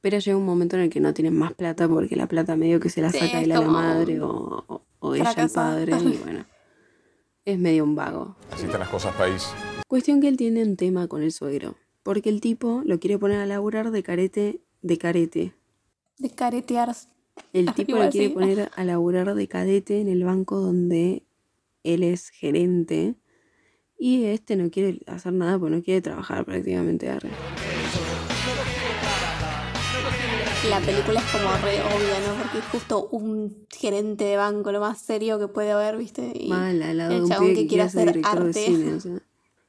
[0.00, 2.78] Pero llega un momento en el que no tienen más plata porque la plata medio
[2.78, 4.30] que se la Sí, saca a la madre o,
[4.66, 5.54] o- o ella fracaso.
[5.54, 6.46] padre y bueno,
[7.44, 8.36] es medio un vago.
[8.52, 9.44] Así están las cosas, país.
[9.88, 13.40] Cuestión que él tiene un tema con el suegro, porque el tipo lo quiere poner
[13.40, 15.52] a laburar de carete, de carete.
[16.16, 16.94] De caretear.
[17.52, 18.34] El tipo igual lo quiere sí.
[18.34, 21.24] poner a laburar de cadete en el banco donde
[21.82, 23.16] él es gerente.
[23.98, 27.08] Y este no quiere hacer nada porque no quiere trabajar prácticamente.
[27.08, 27.30] arre.
[30.68, 32.42] La película es como re obvia, ¿no?
[32.42, 36.32] Porque es justo un gerente de banco, lo más serio que puede haber, ¿viste?
[36.34, 38.64] Y Mal, al lado el de un chabón que que quiere hacer director de arte.
[38.66, 38.94] cine.
[38.94, 39.22] o sea.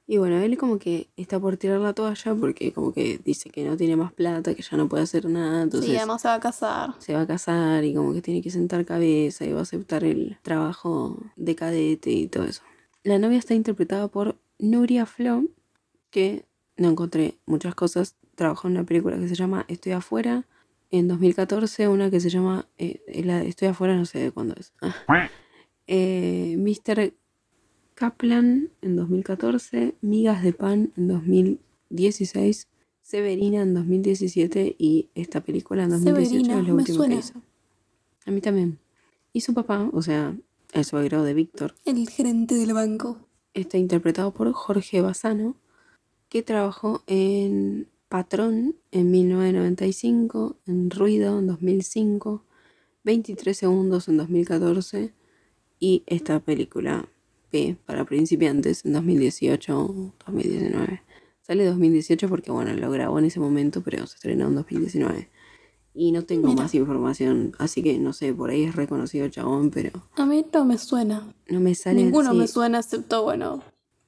[0.07, 3.63] Y bueno, él como que está por tirar la toalla porque como que dice que
[3.63, 5.61] no tiene más plata, que ya no puede hacer nada.
[5.61, 6.95] Entonces sí, además se va a casar.
[6.99, 10.03] se va a casar y como que tiene que sentar cabeza y va a aceptar
[10.03, 12.61] el trabajo de cadete y todo eso.
[13.03, 15.45] La novia está interpretada por Nuria Flo,
[16.09, 16.45] que
[16.77, 18.15] no encontré muchas cosas.
[18.35, 20.45] Trabajó en una película que se llama Estoy afuera.
[20.89, 24.55] En 2014, una que se llama eh, la de Estoy afuera, no sé de cuándo
[24.59, 24.73] es.
[24.81, 25.29] Ah.
[25.87, 27.13] Eh, Mr.
[28.01, 32.67] Kaplan en 2014, Migas de Pan en 2016,
[33.03, 37.33] Severina en 2017 y esta película en 2018 Severina, es lo último que hizo.
[38.25, 38.79] A mí también.
[39.33, 40.35] Y su papá, o sea,
[40.73, 43.19] el suegro de Víctor, El gerente del banco.
[43.53, 45.55] está interpretado por Jorge Bassano,
[46.27, 52.43] que trabajó en Patrón en 1995, en Ruido en 2005,
[53.03, 55.13] 23 segundos en 2014
[55.79, 57.07] y esta película
[57.85, 61.01] Para principiantes en 2018 2019.
[61.41, 65.29] Sale 2018 porque bueno, lo grabó en ese momento, pero se estrenó en 2019.
[65.93, 66.61] Y no tengo Mira.
[66.63, 70.63] más información, así que no sé, por ahí es reconocido chabón, pero A mí no
[70.63, 71.33] me suena.
[71.49, 72.37] no me sale Ninguno sí.
[72.37, 73.61] me suena excepto, bueno,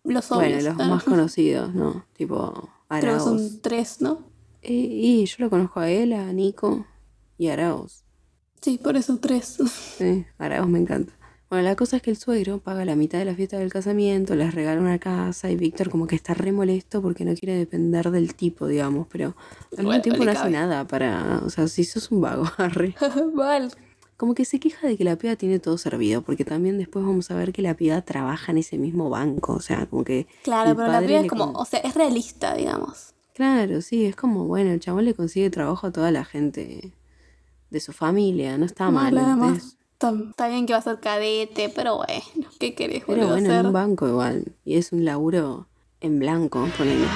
[0.05, 0.63] los obvios.
[0.63, 2.05] Bueno, los más conocidos, ¿no?
[2.15, 2.51] Tipo
[2.87, 3.23] Creo que Arauz.
[3.23, 4.19] son tres, ¿no?
[4.61, 6.85] Eh, y yo lo conozco a él, a Nico
[7.37, 8.05] y a Arauz.
[8.61, 9.57] Sí, por eso tres.
[9.97, 11.11] Sí, Arauz me encanta.
[11.53, 14.33] Bueno, la cosa es que el suegro paga la mitad de la fiesta del casamiento,
[14.33, 18.09] les regala una casa y Víctor como que está re molesto porque no quiere depender
[18.09, 19.35] del tipo, digamos, pero
[19.77, 22.95] al mismo Bueno, tiempo no hace nada para, o sea, si sos un vago, arre.
[23.35, 23.71] Mal.
[24.17, 27.29] Como que se queja de que la piba tiene todo servido, porque también después vamos
[27.29, 30.25] a ver que la piba trabaja en ese mismo banco, o sea, como que...
[30.41, 33.13] Claro, pero la piba es como, con- o sea, es realista, digamos.
[33.35, 36.93] Claro, sí, es como, bueno, el chabón le consigue trabajo a toda la gente
[37.69, 39.15] de su familia, no está mal.
[39.15, 39.77] ¿entendés?
[40.11, 43.65] Está, bien que va a ser cadete, pero bueno, ¿qué querés Pero bueno, en hacer?
[43.67, 44.53] un banco igual.
[44.65, 45.67] Y es un laburo
[46.01, 47.07] en blanco, ponele, ¿no?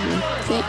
[0.47, 0.61] Sí.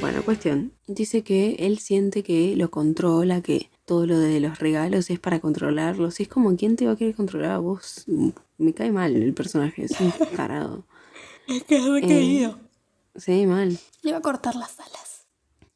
[0.00, 0.72] Bueno, cuestión.
[0.86, 5.40] Dice que él siente que lo controla, que todo lo de los regalos es para
[5.40, 6.20] controlarlos.
[6.20, 8.04] Y es como, ¿quién te va a querer controlar a vos?
[8.58, 10.84] Me cae mal el personaje, es un tarado.
[11.46, 12.52] Eh,
[13.16, 13.78] sí, mal.
[14.02, 15.26] Le va a cortar las alas.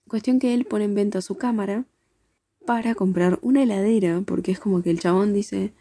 [0.09, 1.85] Cuestión que él pone en venta su cámara
[2.69, 5.73] para comprar una heladera, porque es como que el chabón dice,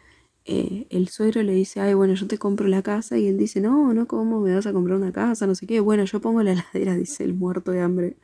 [0.46, 3.60] eh, el suegro le dice, ay, bueno, yo te compro la casa, y él dice,
[3.60, 5.46] no, no, ¿cómo me vas a comprar una casa?
[5.46, 8.16] No sé qué, bueno, yo pongo la heladera, dice el muerto de hambre.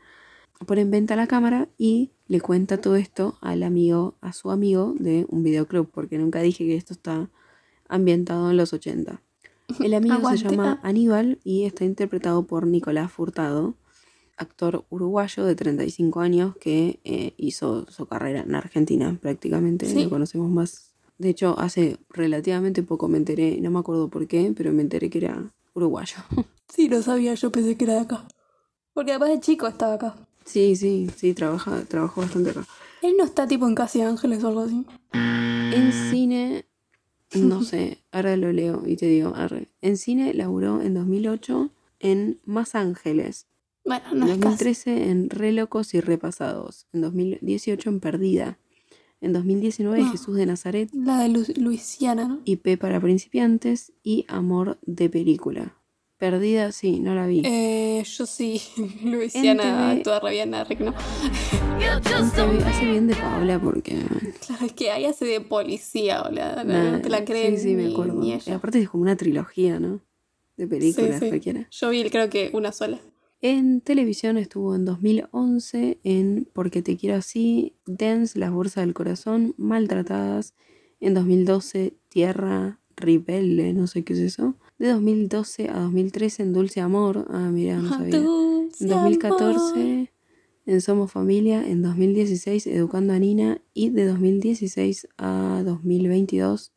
[0.65, 4.95] Pone en venta la cámara y le cuenta todo esto al amigo, a su amigo
[4.99, 7.29] de un videoclub, porque nunca dije que esto está
[7.87, 9.21] ambientado en los 80.
[9.81, 10.81] El amigo se llama.
[10.83, 13.75] Aníbal y está interpretado por Nicolás Furtado,
[14.37, 19.87] actor uruguayo de 35 años que eh, hizo su carrera en Argentina prácticamente.
[19.87, 20.05] Sí.
[20.05, 24.53] Lo conocemos más De hecho, hace relativamente poco me enteré, no me acuerdo por qué,
[24.57, 26.17] pero me enteré que era uruguayo.
[26.67, 28.27] Sí, lo sabía, yo pensé que era de acá.
[28.95, 30.17] Porque además de chico estaba acá.
[30.45, 32.67] Sí, sí, sí, trabaja, trabajó bastante acá.
[33.01, 34.85] Él no está tipo en Casi Ángeles o algo así.
[35.13, 36.67] En cine,
[37.35, 39.69] no sé, ahora lo leo y te digo, arre.
[39.83, 41.71] En cine laburó en 2008
[42.01, 43.47] en Más Ángeles,
[43.85, 44.43] Bueno, en no es casi.
[44.45, 48.59] 2013 en Re Locos y Repasados, en 2018 en Perdida,
[49.21, 50.09] en 2019 Ah.
[50.11, 52.41] Jesús de Nazaret La de Lu- Luisiana, ¿no?
[52.45, 55.77] y P para principiantes y Amor de película.
[56.17, 57.43] Perdida, sí, no la vi.
[57.45, 58.63] Eh, yo sí.
[59.05, 59.63] Luisiana
[60.03, 60.21] TV.
[60.21, 60.95] re bien, Rick, ¿no?
[62.35, 64.01] TV hace bien de Paula porque...
[64.47, 66.23] Claro, es que ahí hace de policía.
[66.23, 67.57] No, nada, no te la creen.
[67.59, 68.15] Sí, sí, me acuerdo.
[68.15, 68.57] ni Y ella.
[68.57, 70.01] aparte es como una trilogía, ¿no?
[70.57, 71.29] De películas, Sí, sí.
[71.29, 71.69] cualquiera.
[71.71, 72.99] Yo vi, creo que una sola.
[73.47, 79.55] En televisión estuvo en 2011 en Porque te quiero así, Dance, Las bolsas del corazón,
[79.59, 80.55] Maltratadas.
[80.99, 84.55] En 2012 Tierra Rebelde, no sé qué es eso.
[84.79, 87.27] De 2012 a 2013 en Dulce Amor.
[87.29, 88.17] Ah, mira, no sabía.
[88.17, 88.71] En amor.
[88.81, 90.11] 2014
[90.65, 91.69] en Somos Familia.
[91.69, 93.61] En 2016 Educando a Nina.
[93.75, 96.73] Y de 2016 a 2022.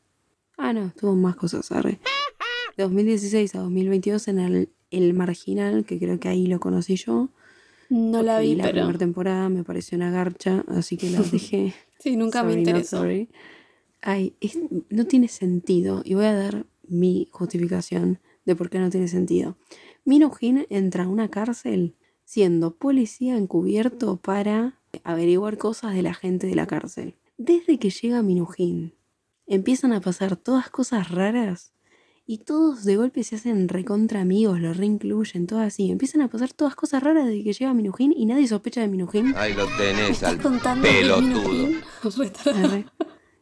[0.58, 2.02] Ah, no, tuvo más cosas, arre.
[2.76, 7.30] De 2016 a 2022 en el, el Marginal, que creo que ahí lo conocí yo.
[7.90, 8.76] No la vi, la pero.
[8.82, 11.74] primera temporada me pareció una garcha, así que la dejé.
[12.00, 12.98] Sí, nunca me Sorry, interesó.
[12.98, 13.30] sorry.
[14.02, 16.02] Ay, es- no tiene sentido.
[16.06, 19.58] Y voy a dar mi justificación de por qué no tiene sentido.
[20.06, 26.56] Minujín entra a una cárcel siendo policía encubierto para averiguar cosas de la gente de
[26.56, 27.16] la cárcel.
[27.38, 28.94] Desde que llega Minujín,
[29.48, 31.74] empiezan a pasar todas cosas raras
[32.30, 35.90] y todos de golpe se hacen recontra amigos, lo reincluyen, todo así.
[35.90, 39.34] Empiezan a pasar todas cosas raras desde que llega Minujín y nadie sospecha de Minujín.
[39.38, 41.70] Ahí lo tenés ¿Estás al contando pelotudo.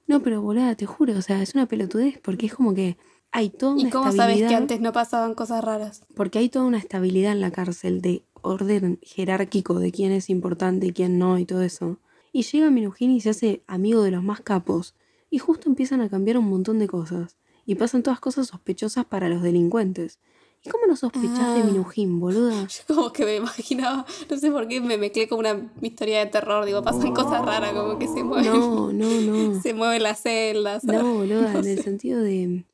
[0.07, 2.95] No, pero volada, te juro, o sea, es una pelotudez porque es como que
[3.31, 4.49] hay toda una ¿Y cómo sabes estabilidad.
[4.49, 6.03] que antes no pasaban cosas raras?
[6.15, 10.85] Porque hay toda una estabilidad en la cárcel de orden jerárquico de quién es importante
[10.85, 11.97] y quién no y todo eso.
[12.31, 14.93] Y llega Minujín y se hace amigo de los más capos.
[15.31, 17.35] Y justo empiezan a cambiar un montón de cosas.
[17.65, 20.19] Y pasan todas cosas sospechosas para los delincuentes.
[20.63, 21.63] ¿Y cómo no sospechás de Ah.
[21.65, 22.67] Minujín, boluda?
[22.67, 26.25] Yo como que me imaginaba, no sé por qué me mezclé con una historia de
[26.27, 29.59] terror, digo, pasan cosas raras, como que se mueven, No, no, no.
[29.61, 30.83] se mueven las celdas.
[30.83, 32.65] No, boluda, No en el sentido de...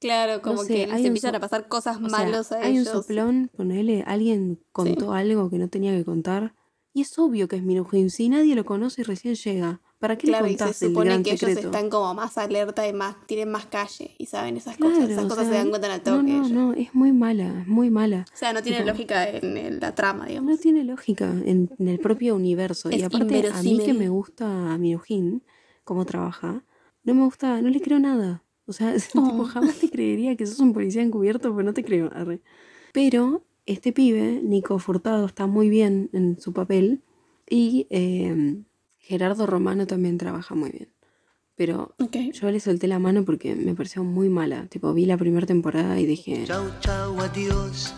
[0.00, 2.88] Claro, como sé, que hay se empiezan a pasar cosas malas a hay ellos.
[2.88, 6.54] un soplón, ponele, alguien contó algo que no tenía que contar.
[6.92, 8.10] Y es obvio que es Minujín.
[8.10, 10.88] Si nadie lo conoce y recién llega, ¿para qué Claro, le y se contás el
[10.90, 14.56] supone gran que ellos están como más alerta y más, tienen más calle y saben
[14.58, 15.10] esas Claro, cosas.
[15.10, 16.32] Esas cosas se dan cuenta en el no, toque.
[16.32, 16.50] no, ellos.
[16.50, 18.26] no, es muy mala, es muy mala.
[18.34, 20.50] O sea, no tiene Tipo, lógica en el- la trama, digamos.
[20.50, 22.90] No tiene lógica en, en el propio universo.
[22.90, 25.42] y aparte, a mí que me gusta a Minujín,
[25.84, 26.64] cómo trabaja,
[27.04, 28.42] no me gusta, no le creo nada.
[28.66, 29.44] O sea, tipo, Oh.
[29.44, 32.10] jamás te creería que sos un policía encubierto, pero no te creo.
[32.12, 32.40] arre.
[32.92, 37.02] Pero este pibe, Nico Furtado, está muy bien en su papel.
[37.48, 38.56] Y eh,
[39.02, 40.88] Gerardo Romano también trabaja muy bien.
[41.56, 42.16] Pero Ok.
[42.32, 44.66] yo le solté la mano porque me pareció muy mala.
[44.68, 46.44] Tipo, vi la primera temporada y dije...
[46.46, 47.92] Chau, chau, adiós.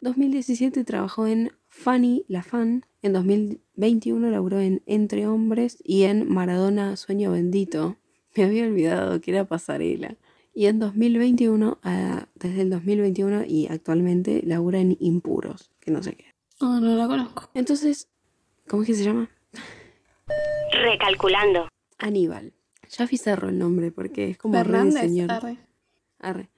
[0.00, 2.84] 2017 trabajó en Fanny la Fan.
[3.02, 7.96] En 2021 laburó en Entre Hombres y en Maradona Sueño Bendito.
[8.34, 10.16] Me había olvidado que era pasarela.
[10.54, 16.14] Y en 2021, ah, desde el 2021 y actualmente, labura en Impuros, que no sé
[16.16, 16.26] qué.
[16.60, 17.50] Oh, no la conozco.
[17.54, 18.08] Entonces,
[18.68, 19.28] ¿cómo es que se llama?
[20.72, 21.68] Recalculando.
[21.98, 22.52] Aníbal.
[22.90, 25.02] Ya cerro el nombre porque es como re de Fernández.
[25.02, 25.30] señor.
[25.30, 25.58] arre.
[26.18, 26.50] Arre.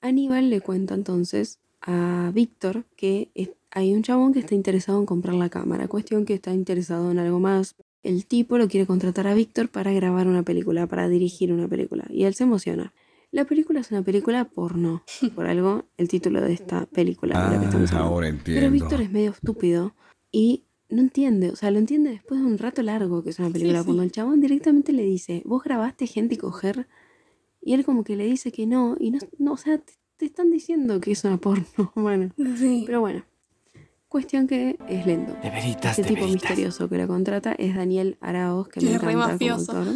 [0.00, 5.06] Aníbal le cuenta entonces a Víctor que es- hay un chabón que está interesado en
[5.06, 5.88] comprar la cámara.
[5.88, 7.74] Cuestión que está interesado en algo más.
[8.02, 12.04] El tipo lo quiere contratar a Víctor para grabar una película, para dirigir una película.
[12.10, 12.92] Y él se emociona.
[13.30, 15.04] La película es una película porno.
[15.34, 18.12] Por algo, el título de esta película de la que estamos hablando.
[18.14, 18.70] ahora Pero entiendo.
[18.72, 19.94] Víctor es medio estúpido
[20.30, 23.50] y no entiende, o sea, lo entiende después de un rato largo que es una
[23.50, 23.80] película.
[23.80, 23.84] sí.
[23.86, 26.86] Cuando el chabón directamente le dice, vos grabaste gente coger,
[27.60, 30.26] y él como que le dice que no, y no, no o sea, te, te
[30.26, 31.64] están diciendo que es una porno,
[31.96, 32.30] bueno.
[32.56, 32.84] Sí.
[32.86, 33.24] Pero bueno,
[34.08, 35.32] cuestión que es lento.
[35.42, 36.42] De veritas, Este de tipo veritas.
[36.50, 39.72] misterioso que la contrata es Daniel Araoz, que Que me es re encanta como mafioso.
[39.78, 39.94] actor.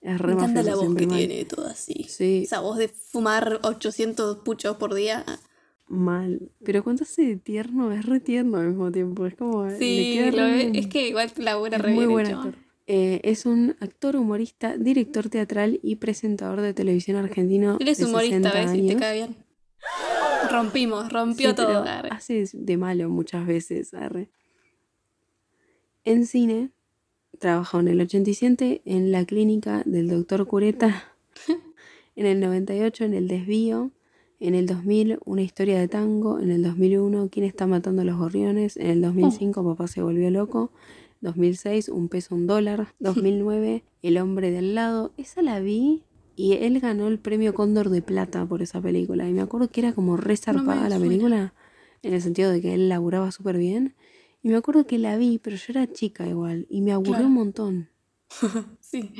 [0.00, 1.16] Es re Me encanta mafioso, la voz que mal.
[1.18, 2.06] tiene, todo así.
[2.08, 5.24] Sí, Esa voz de fumar 800 puchos por día.
[5.94, 6.40] Mal.
[6.64, 9.26] Pero cuando hace de tierno, es re tierno al mismo tiempo.
[9.26, 9.64] Es como...
[9.66, 10.76] le Sí, queda lo re ve- bien.
[10.76, 12.36] es que igual la buena Es re muy bien buen hecho.
[12.38, 12.54] actor.
[12.86, 17.78] Eh, es un actor, humorista, director teatral y presentador de televisión argentino.
[17.80, 18.74] Él es de humorista, 60 ¿ves?
[18.84, 19.36] Y te cae bien.
[20.50, 21.84] Rompimos, rompió Sí, todo.
[22.10, 24.28] Hace de malo muchas veces, arre.
[26.04, 26.70] En cine
[27.38, 31.12] trabajó en el 87 en la clínica del doctor Cureta,
[32.16, 33.90] en el 98 en El Desvío,
[34.46, 38.18] en el 2000 Una historia de tango, en el 2001 ¿Quién está matando a los
[38.18, 38.76] gorriones?
[38.76, 40.70] En el 2005 Papá se volvió loco,
[41.22, 46.02] 2006 Un peso, un dólar, 2009 El hombre del lado, esa la vi
[46.36, 49.80] y él ganó el premio Cóndor de Plata por esa película y me acuerdo que
[49.80, 51.54] era como re zarpada la película
[52.02, 53.94] en el sentido de que él laburaba súper bien
[54.42, 57.26] y me acuerdo que la vi pero yo era chica igual y me aburrió Claro.
[57.28, 57.88] un montón.
[58.80, 59.12] Sí.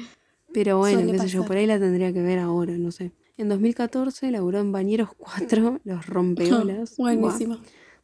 [0.52, 3.12] Pero bueno, Suele qué sé yo, por ahí la tendría que ver ahora, no sé.
[3.36, 6.96] En 2014 laburó en Bañeros 4, Los Rompeolas.
[6.98, 7.14] Buah.
[7.16, 7.58] Buenísimo.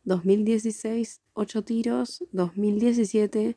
[0.04, 2.24] 2016, 8 tiros.
[2.32, 3.56] 2017,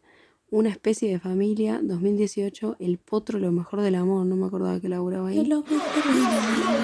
[0.51, 1.79] Una especie de familia.
[1.83, 4.25] 2018, El Potro, lo mejor del amor.
[4.25, 5.39] No me acordaba que laburaba ahí.
[5.39, 5.79] Es lo mejor
[6.13, 6.79] del amor.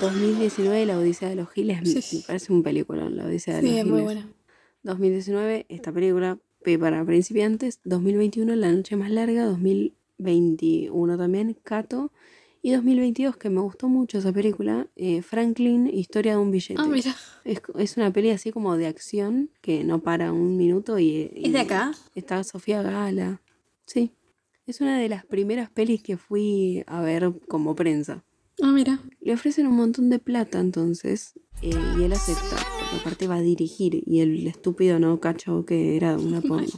[0.00, 1.78] 2019, La Odisea de los Giles.
[1.84, 2.24] Sí, Me sí.
[2.26, 3.92] parece un película, La Odisea de Sí, los es Giles.
[3.94, 4.28] muy buena.
[4.82, 7.80] 2019, esta película, P para principiantes.
[7.84, 9.44] 2021, La Noche Más Larga.
[9.46, 12.12] 2021 también, Cato.
[12.60, 16.80] Y 2022, que me gustó mucho esa película, eh, Franklin, Historia de un billete.
[16.80, 17.14] Ah, mira.
[17.44, 21.30] Es, es una peli así como de acción que no para un minuto y...
[21.34, 21.92] ¿Es de acá?
[22.14, 23.40] Está Sofía Gala.
[23.86, 24.12] Sí.
[24.66, 28.24] Es una de las primeras pelis que fui a ver como prensa.
[28.60, 29.00] Ah, mira.
[29.20, 33.40] Le ofrecen un montón de plata entonces eh, y él acepta, porque aparte va a
[33.40, 36.68] dirigir y el estúpido no cachó que era una porno.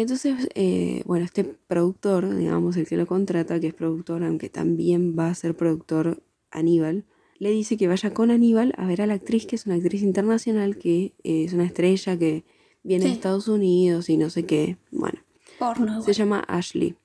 [0.00, 5.14] Entonces, eh, bueno, este productor, digamos, el que lo contrata, que es productor, aunque también
[5.16, 7.04] va a ser productor Aníbal,
[7.38, 10.02] le dice que vaya con Aníbal a ver a la actriz, que es una actriz
[10.02, 12.44] internacional, que eh, es una estrella que
[12.82, 13.12] viene de.
[13.12, 14.78] Estados Unidos y no sé qué.
[14.90, 15.20] Bueno,
[15.60, 16.02] Porno.
[16.02, 16.96] se llama Ashley,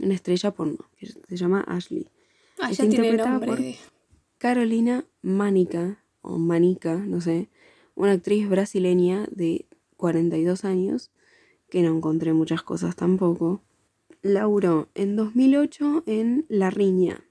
[0.00, 2.08] una estrella porno, que se llama Ashley.
[2.58, 3.76] Ah, está ya tiene interpretada nombre.
[3.78, 3.92] por-
[4.38, 7.48] Carolina Manica, o Manica, no sé,
[7.94, 11.10] una actriz brasileña de 42 años,
[11.72, 13.62] que no encontré muchas cosas tampoco.
[14.20, 17.24] Lauró en 2008 en La Riña.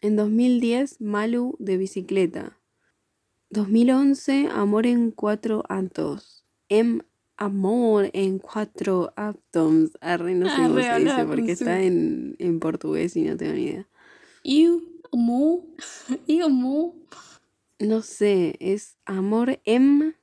[0.00, 2.58] En 2010, Malu de bicicleta.
[3.50, 6.44] 2011, Amor en cuatro actos.
[6.68, 7.02] Em
[7.36, 9.92] Amor en cuatro actos.
[10.00, 13.36] Arre, no sé Ah, cómo re se dice porque está en, en portugués y no
[13.36, 13.88] tengo ni idea.
[14.42, 15.60] Iu, mu,
[16.26, 16.94] iu, mu,
[17.78, 20.14] No sé, es Amor M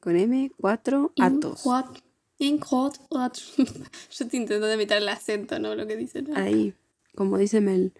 [0.00, 1.62] con M, cuatro atos.
[1.62, 2.02] cuat-
[2.38, 3.64] en Yo
[4.10, 5.74] estoy intentando imitar el acento, ¿no?
[5.74, 6.26] Lo que dicen.
[6.28, 6.36] ¿no?
[6.36, 6.74] Ahí,
[7.14, 7.92] como dice Mel,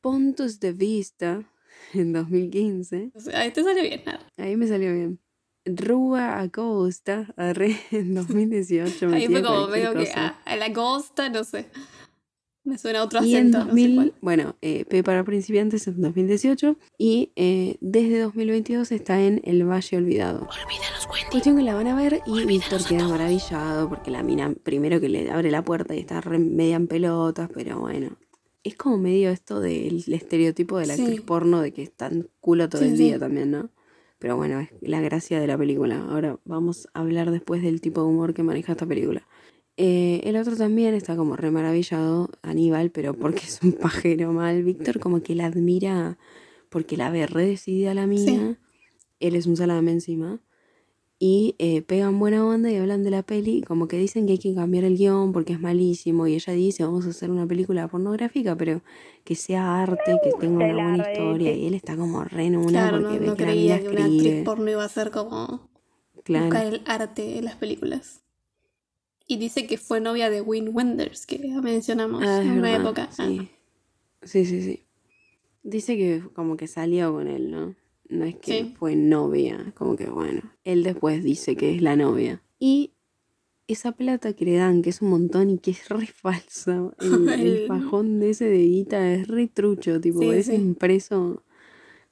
[0.00, 1.42] Puntos de Vista
[1.92, 3.12] en 2015.
[3.14, 4.26] O sea, Ahí te salió bien, nada.
[4.36, 5.18] Ahí me salió bien.
[5.66, 9.08] Rua Acosta, arre, en 2018.
[9.08, 11.66] Ahí fue como medio que ah, a la costa, no sé.
[12.64, 14.20] Me suena a otro Y en acento, 2000, no sé cuál.
[14.22, 19.96] bueno, eh, P para principiantes en 2018 y eh, desde 2022 está en El Valle
[19.98, 20.48] Olvidado.
[21.30, 25.08] Cuestión que la van a ver y Víctor queda maravillado porque la mina primero que
[25.10, 28.16] le abre la puerta y está re media en pelotas, pero bueno.
[28.62, 31.02] Es como medio esto del estereotipo de la Sí.
[31.02, 33.02] actriz porno de que está en culo todo Sí, el sí.
[33.04, 33.68] día también, ¿no?
[34.18, 35.98] Pero bueno, es la gracia de la película.
[36.08, 39.26] Ahora vamos a hablar después del tipo de humor que maneja esta película.
[39.76, 44.62] Eh, el otro también está como re maravillado, Aníbal, pero porque es un pajero mal.
[44.62, 46.16] Víctor como que la admira
[46.68, 48.58] porque la ve re decidida la mina.
[49.20, 50.40] Él es un salame encima.
[51.18, 54.38] Y eh, pegan buena onda y hablan de la peli, como que dicen que hay
[54.38, 56.26] que cambiar el guion porque es malísimo.
[56.26, 58.82] Y ella dice, vamos a hacer una película pornográfica, pero
[59.24, 61.52] que sea arte, que tenga una buena historia.
[61.54, 63.76] Y él está como re en una Claro, no, porque ve no que la mina
[63.78, 64.26] creía que una escribe.
[64.28, 65.68] actriz porno iba a ser como
[66.24, 66.46] Claro.
[66.46, 68.23] buscar el arte en las películas.
[69.26, 73.08] Y dice que fue novia de Win Wenders, que mencionamos Ah, en una época.
[73.18, 73.26] Ah,
[74.22, 74.44] Sí.
[74.44, 74.80] sí, sí.
[75.62, 77.74] Dice que como que salió con él, ¿no?
[78.08, 78.74] No es que Sí.
[78.78, 80.42] fue novia, como que bueno.
[80.64, 82.42] Él después dice que es la novia.
[82.58, 82.92] Y
[83.66, 87.28] esa plata que le dan, que es un montón y que es re falsa, el,
[87.30, 91.42] el fajón de ese de guita es re trucho, tipo, Sí, es impreso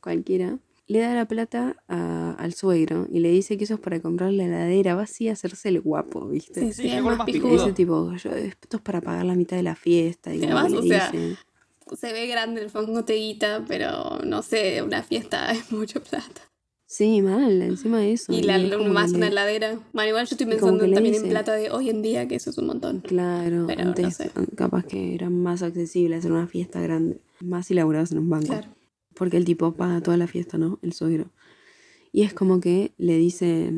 [0.01, 0.59] cualquiera.
[0.89, 4.33] Le da la plata a- al suegro y le dice que eso es para comprar
[4.33, 6.61] la heladera, va así a hacerse el guapo, ¿viste?
[6.61, 7.55] sí, sí, es más pijudo.
[7.55, 10.35] Ese tipo, yo, esto es para pagar la mitad de la fiesta.
[10.35, 11.37] Y Además, o sea, dice,
[11.97, 16.43] Se ve grande el fondo teguita, pero no sé, una fiesta es mucho plata.
[16.87, 18.35] Sí, mal, encima de eso.
[18.35, 19.79] Y la, es más una le- heladera.
[19.95, 22.59] Bueno, igual yo estoy pensando también en plata de hoy en día, que eso es
[22.59, 23.01] un montón.
[23.01, 24.31] Claro, Pero no antes sé.
[24.57, 28.49] capaz que era más accesible hacer una fiesta grande, más elaboradas en un banco.
[28.49, 28.69] Claro.
[29.15, 30.79] Porque el tipo paga toda la fiesta, ¿no?
[30.83, 31.31] El suegro.
[32.13, 33.73] Y es como que le dice,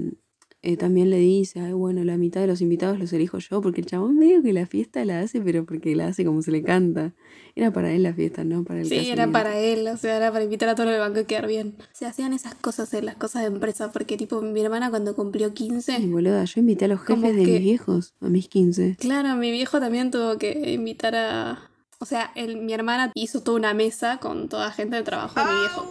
[0.62, 3.80] eh, también le dice, ay, bueno, la mitad de los invitados los elijo yo, porque
[3.80, 6.62] el chabón medio que la fiesta la hace, pero porque la hace como se le
[6.62, 7.12] canta.
[7.55, 10.32] Era para él la fiesta, no para el Sí, era para él, o sea, era
[10.32, 11.76] para invitar a todo el banco y quedar bien.
[11.93, 15.55] Se hacían esas cosas en las cosas de empresa, porque tipo mi hermana cuando cumplió
[15.55, 18.97] 15, Ay, boluda, yo invité a los jefes de que- mis viejos a mis 15.
[18.99, 21.70] claro, mi viejo también tuvo que invitar a...
[22.05, 25.59] O sea, mi hermana hizo toda una mesa con toda gente del trabajo de mi
[25.59, 25.91] viejo.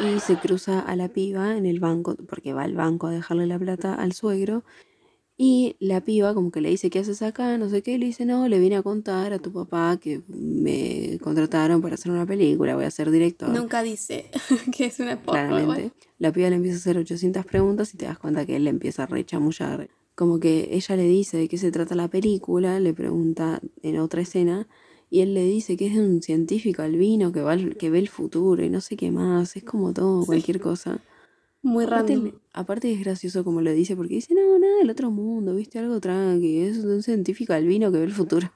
[0.00, 3.46] Y se cruza a la piba en el banco, porque va al banco a dejarle
[3.46, 4.64] la plata al suegro.
[5.36, 7.56] Y la piba como que le dice, ¿qué haces acá?
[7.58, 7.92] No sé qué.
[7.92, 11.94] Y le dice, no, le vine a contar a tu papá que me contrataron para
[11.94, 13.50] hacer una película, voy a ser director.
[13.50, 14.32] Nunca dice
[14.76, 15.46] que es una porno.
[15.46, 15.92] Claramente.
[16.18, 18.70] La piba le empieza a hacer 800 preguntas y te das cuenta que él le
[18.70, 19.88] empieza a rechamullar.
[20.14, 24.22] Como que ella le dice de qué se trata la película, le pregunta en otra
[24.22, 24.68] escena,
[25.10, 28.08] y él le dice que es de un científico albino que, va que ve el
[28.08, 29.56] futuro y no sé qué más.
[29.56, 31.00] Es como todo, cualquier cosa.
[31.62, 32.32] Muy Aparte, random.
[32.52, 36.00] aparte es gracioso como lo dice, porque dice, no, nada del otro mundo, viste algo
[36.00, 38.52] tranqui, es de un científico albino que ve el futuro.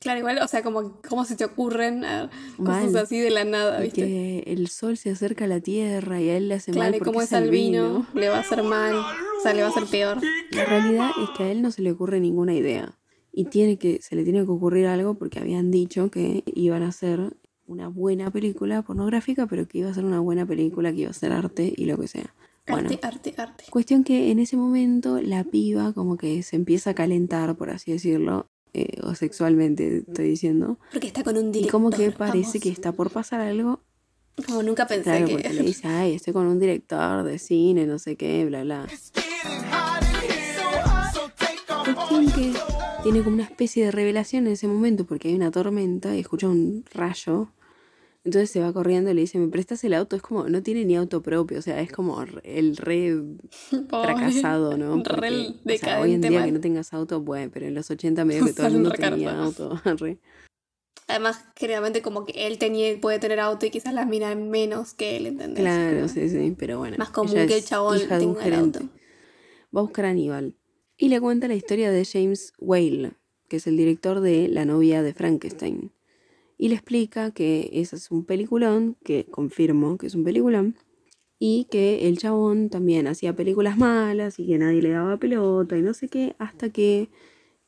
[0.00, 2.96] Claro, igual, o sea, como cómo se te ocurren ah, cosas Mal.
[3.04, 4.02] así de la nada, Y ¿viste?
[4.02, 6.94] que el sol se acerca a la tierra y a él le hace Claro, mal
[6.96, 9.68] y porque como es es albino, le va a hacer mal, o sea, le va
[9.68, 10.18] a hacer peor.
[10.50, 12.98] La realidad es que a él no se le ocurre ninguna idea.
[13.32, 16.88] Y tiene que, se le tiene que ocurrir algo porque habían dicho que iban a
[16.88, 17.36] hacer
[17.66, 21.14] una buena película pornográfica, pero que iba a ser una buena película, que iba a
[21.14, 22.34] ser arte y lo que sea.
[22.68, 23.64] Bueno, Arte, arte, arte.
[23.70, 27.92] cuestión que en ese momento la piba como que se empieza a calentar, por así
[27.92, 30.78] decirlo, eh, o sexualmente estoy diciendo.
[30.92, 31.70] Porque está con un Y director.
[31.72, 32.60] como que parece famoso.
[32.60, 33.80] que está por pasar algo.
[34.46, 35.32] Como nunca pensé Claro, que...
[35.32, 38.86] porque le dice, ay, estoy con un director de cine, no sé qué, bla, bla.
[41.84, 42.52] Cuestión que
[43.02, 46.48] tiene como una especie de revelación en ese momento porque hay una tormenta y escucha
[46.48, 47.48] un rayo.
[48.26, 50.16] Entonces se va corriendo y le dice, ¿me prestas el auto?
[50.16, 53.14] Es como, no tiene ni auto propio, o sea, es como re- el re
[53.88, 54.14] Pobre.
[54.14, 54.96] fracasado, ¿no?
[54.96, 56.44] Re Porque, o sea, hoy en día mal.
[56.46, 58.98] que no tengas auto, bueno, pero en los 80 medio que todo el mundo re
[58.98, 59.80] tenía auto.
[59.84, 60.18] re.
[61.06, 65.16] Además, generalmente como que él tenía, puede tener auto y quizás las miran menos que
[65.16, 65.62] él, ¿entendés?
[65.62, 66.96] Claro, sí, sí, pero bueno.
[66.98, 68.80] Más común que el chabón tenga el auto.
[69.74, 70.56] Va a buscar a Aníbal.
[70.96, 73.12] Y le cuenta la historia de James Whale,
[73.48, 75.92] que es el director de La novia de Frankenstein.
[76.58, 80.76] Y le explica que ese es un peliculón, que confirmo que es un peliculón,
[81.38, 85.82] y que el chabón también hacía películas malas y que nadie le daba pelota y
[85.82, 87.10] no sé qué, hasta que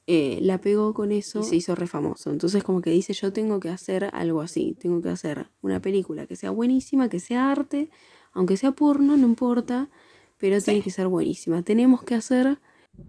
[0.07, 2.30] eh, la pegó con eso y se hizo re famoso.
[2.30, 6.26] Entonces como que dice, yo tengo que hacer algo así, tengo que hacer una película
[6.26, 7.91] que sea buenísima, que sea arte,
[8.32, 9.91] aunque sea porno, no importa,
[10.39, 11.62] pero tiene que ser buenísima.
[11.62, 12.59] Tenemos que hacer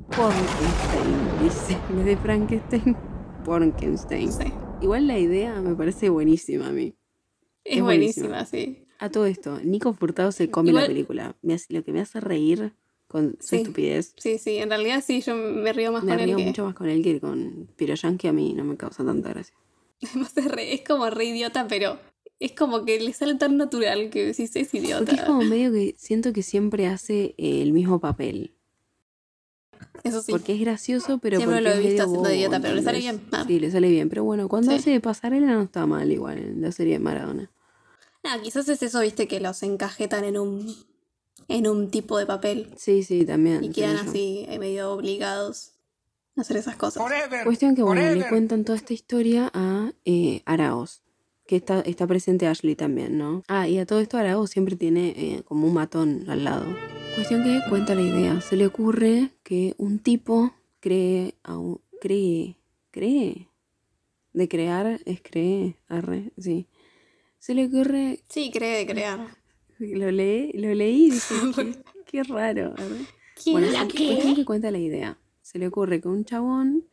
[0.09, 2.97] Porkenstein, dice, en vez de Frankenstein,
[3.45, 4.31] Porkenstein.
[4.33, 4.68] Sí.
[4.81, 6.93] Igual la idea me parece buenísima a mí.
[7.63, 8.45] Es, Es buenísima, buenísima.
[8.45, 8.85] sí.
[8.99, 11.35] A todo esto, Nico Furtado se come Igual- la película.
[11.41, 12.73] Me hace- lo que me hace reír
[13.07, 13.55] con su Sí.
[13.57, 14.13] estupidez.
[14.17, 16.45] Sí, sí, en realidad sí, yo me río más Me con él río que...
[16.45, 19.55] mucho más con él que con Piroyan, que a mí no me causa tanta gracia.
[20.57, 21.99] Es, como re idiota, pero
[22.39, 24.99] es como que le sale tan natural que decís, es idiota.
[25.05, 28.53] Porque es como medio que siento que siempre hace eh, el mismo papel.
[30.03, 30.31] Eso sí.
[30.31, 32.99] Porque es gracioso, pero Siempre porque lo he visto haciendo bobo, idiota, pero le sale
[32.99, 33.21] bien.
[33.31, 33.43] Ah.
[33.47, 34.09] Sí, le sale bien.
[34.09, 34.77] Pero bueno, cuando Sí.
[34.77, 37.49] hace de pasarela no está mal igual en la serie de Maradona.
[38.23, 40.75] Ah, quizás es eso, viste, que los encajetan en un,
[41.47, 43.63] en un tipo de papel Sí, sí, también.
[43.63, 45.71] y quedan así eh, medio obligados
[46.37, 47.03] a hacer esas cosas.
[47.43, 51.01] Cuestión que, bueno, le cuentan toda esta historia a eh, Araos,
[51.47, 53.43] que está, está presente Ashley también, ¿no?
[53.47, 56.65] Ah, y a todo esto Araos siempre tiene eh, como un matón al lado.
[57.19, 58.39] Cuestión que cuenta la idea.
[58.39, 62.55] Se le ocurre que un tipo cree, a un- cree,
[62.91, 63.49] cree,
[64.31, 66.65] de crear es cree, arre, sí.
[67.37, 69.35] Se le ocurre, Sí, cree de crear.
[69.79, 73.05] lo, leí, lo leí y dije, qué, qué raro, arre.
[73.43, 75.17] ¿Quién Bueno, la cuestión que cuenta la idea.
[75.41, 76.85] Se le ocurre que un chabón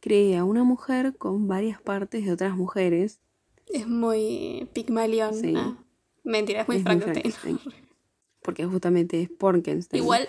[0.00, 3.18] cree a una mujer con varias partes de otras mujeres.
[3.66, 5.32] Es muy Pigmalion.
[5.32, 5.54] Sí.
[5.56, 5.82] Ah,
[6.22, 7.58] mentira, es muy Es muy Frankenstein.
[8.42, 10.02] Porque justamente es Porkenstein.
[10.02, 10.28] Igual,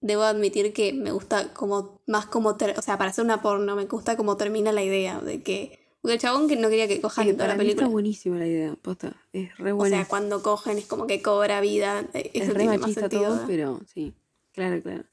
[0.00, 3.76] debo admitir que me gusta como más como, ter- o sea, para hacer una porno
[3.76, 7.00] me gusta como termina la idea de que, porque el chabón que no quería que
[7.00, 7.88] cojan en toda la mí está película.
[7.88, 9.16] buenísima la idea, posta.
[9.32, 9.96] Es re O buena.
[9.98, 12.04] sea, cuando cogen es como que cobra vida.
[12.14, 13.28] eh, es Eso re tiene más sentido.
[13.28, 14.12] todo, pero sí.
[14.52, 15.04] Claro, claro.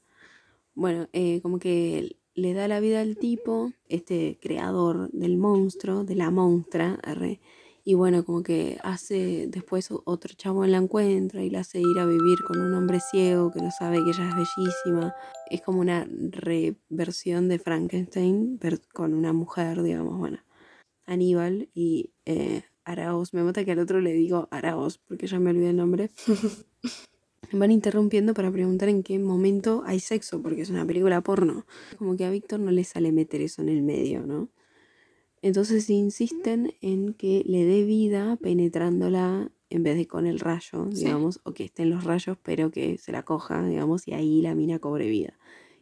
[0.74, 6.14] Bueno, eh, como que le da la vida al tipo, este creador del monstruo, de
[6.16, 7.40] la monstrua, arre,
[7.84, 12.06] y bueno, como que hace, después otro chabón la encuentra y la hace ir a
[12.06, 15.14] vivir con un hombre ciego que no sabe que ella es bellísima.
[15.50, 18.58] Es como una reversión de Frankenstein
[18.92, 20.38] con una mujer, digamos, bueno.
[21.06, 23.34] Aníbal y eh, Araos.
[23.34, 26.10] Me mata que al otro le digo Araos porque ya me olvidé el nombre.
[27.52, 31.66] van interrumpiendo para preguntar en qué momento hay sexo, porque es una película porno.
[31.98, 34.48] Como que a Víctor no le sale meter eso en el medio, ¿no?
[35.42, 41.04] Entonces insisten en que le dé vida penetrándola en vez de con el rayo, Sí.
[41.04, 44.54] digamos, o que estén los rayos, pero que se la coja, digamos, y ahí la
[44.54, 45.38] mina cobre vida.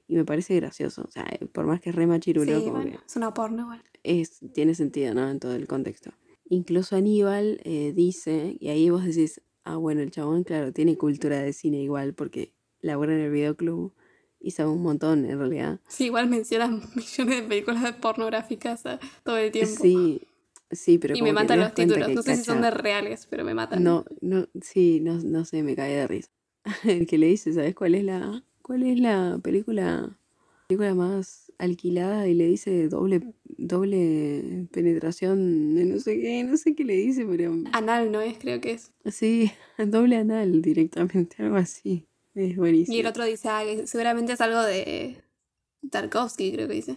[0.07, 2.77] Y me parece gracioso, o sea, eh, por más que es re machirulo, Sí, como
[2.77, 3.83] bueno, que es una porno igual.
[4.05, 5.29] es, tiene sentido, ¿no?
[5.29, 6.13] En todo el contexto.
[6.51, 11.41] Incluso Aníbal eh, dice, y ahí vos decís, ah, bueno, el chabón, claro, tiene cultura
[11.43, 13.93] de cine igual, porque labora en el videoclub
[14.41, 15.81] y sabe un montón, en realidad.
[15.89, 19.83] Sí, igual mencionan millones de películas pornográficas eh, todo el tiempo.
[19.83, 20.23] Sí,
[20.71, 22.09] sí, pero y como me matan los títulos.
[22.15, 23.83] No sé si son de cacha- reales, pero me matan.
[23.83, 26.31] No, no, sí, no, no sé, me cae de risa.
[26.85, 30.17] El que le dice, ¿sabes cuál es la, cuál es la película,
[30.69, 32.29] película más alquilada?
[32.29, 37.25] Y le dice doble, doble penetración de no sé qué, no sé qué le dice,
[37.27, 38.93] pero Anal no es, creo que es.
[39.07, 42.07] sí, doble anal directamente, algo así.
[42.39, 42.97] Es buenísimo.
[42.97, 45.21] Y el otro dice, ah, que seguramente es algo de
[45.91, 46.97] Tarkovsky, creo que dice.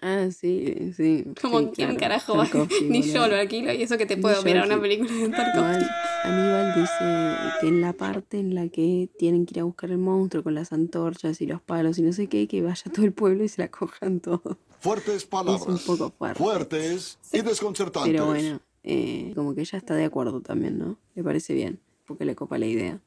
[0.00, 1.24] Ah, sí, sí.
[1.42, 4.42] Como, sí, ¿quién claro, carajo Ni yo lo alquilo y eso que te puedo yo
[4.42, 5.04] mirar una alquilo.
[5.06, 5.84] película de Tarkovsky.
[5.84, 5.90] Igual,
[6.24, 9.98] Aníbal dice que en la parte en la que tienen que ir a buscar el
[9.98, 13.12] monstruo con las antorchas y los palos y no sé qué, que vaya todo el
[13.12, 14.56] pueblo y se la cojan todo.
[14.80, 15.62] Fuertes palabras.
[15.62, 16.38] Es un poco fuerte.
[16.42, 18.10] Fuertes y desconcertantes.
[18.10, 20.96] Pero bueno, eh, como que ella está de acuerdo también, ¿no?
[21.14, 22.98] Le parece bien, porque le copa la idea.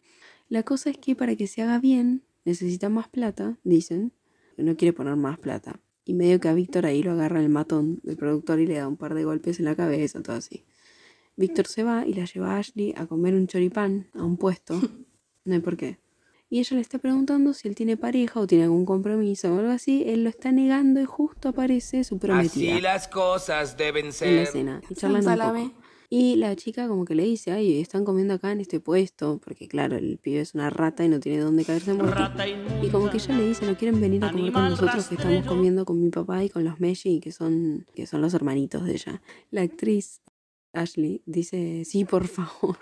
[0.50, 4.12] La cosa es que para que se haga bien, necesita más plata, dicen.
[4.56, 5.80] que No quiere poner más plata.
[6.06, 8.88] Y medio que a Víctor ahí lo agarra el matón del productor y le da
[8.88, 10.64] un par de golpes en la cabeza, todo así.
[11.36, 14.80] Víctor se va y la lleva a Ashley a comer un choripán a un puesto.
[15.48, 16.00] No hay por qué.
[16.50, 19.70] Y ella le está preguntando si él tiene pareja o tiene algún compromiso o algo
[19.72, 20.04] así.
[20.08, 24.12] Él lo está negando y justo aparece su prometida Así las cosas deben en la
[24.14, 24.38] ser.
[24.40, 24.82] escena.
[24.90, 25.38] Y charlan un
[25.70, 25.72] poco.
[26.10, 29.68] Y la chica como que le dice, ay, están comiendo acá en este puesto, porque
[29.68, 32.32] claro, el pibe es una rata y no tiene dónde caerse muerto.
[32.82, 35.46] Y como que ella le dice, no quieren venir a comer con nosotros que estamos
[35.46, 38.92] comiendo con mi papá y con los Meshi, que son, que son los hermanitos de
[38.94, 39.22] ella.
[39.52, 40.22] La actriz
[40.76, 42.78] Ashley dice, sí, por favor.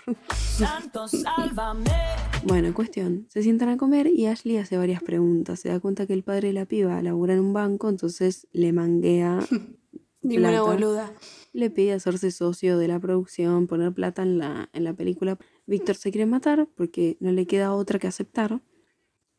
[2.44, 5.60] Bueno, cuestión, se sientan a comer y Ashley hace varias preguntas.
[5.60, 8.72] Se da cuenta que el padre de la piba labura en un banco, entonces le
[8.72, 9.38] manguea
[10.22, 11.12] Ninguna boluda.
[11.54, 15.38] Le pide hacerse socio de la producción, poner plata en la, en la película.
[15.66, 18.60] Víctor se quiere matar porque no le queda otra que aceptar.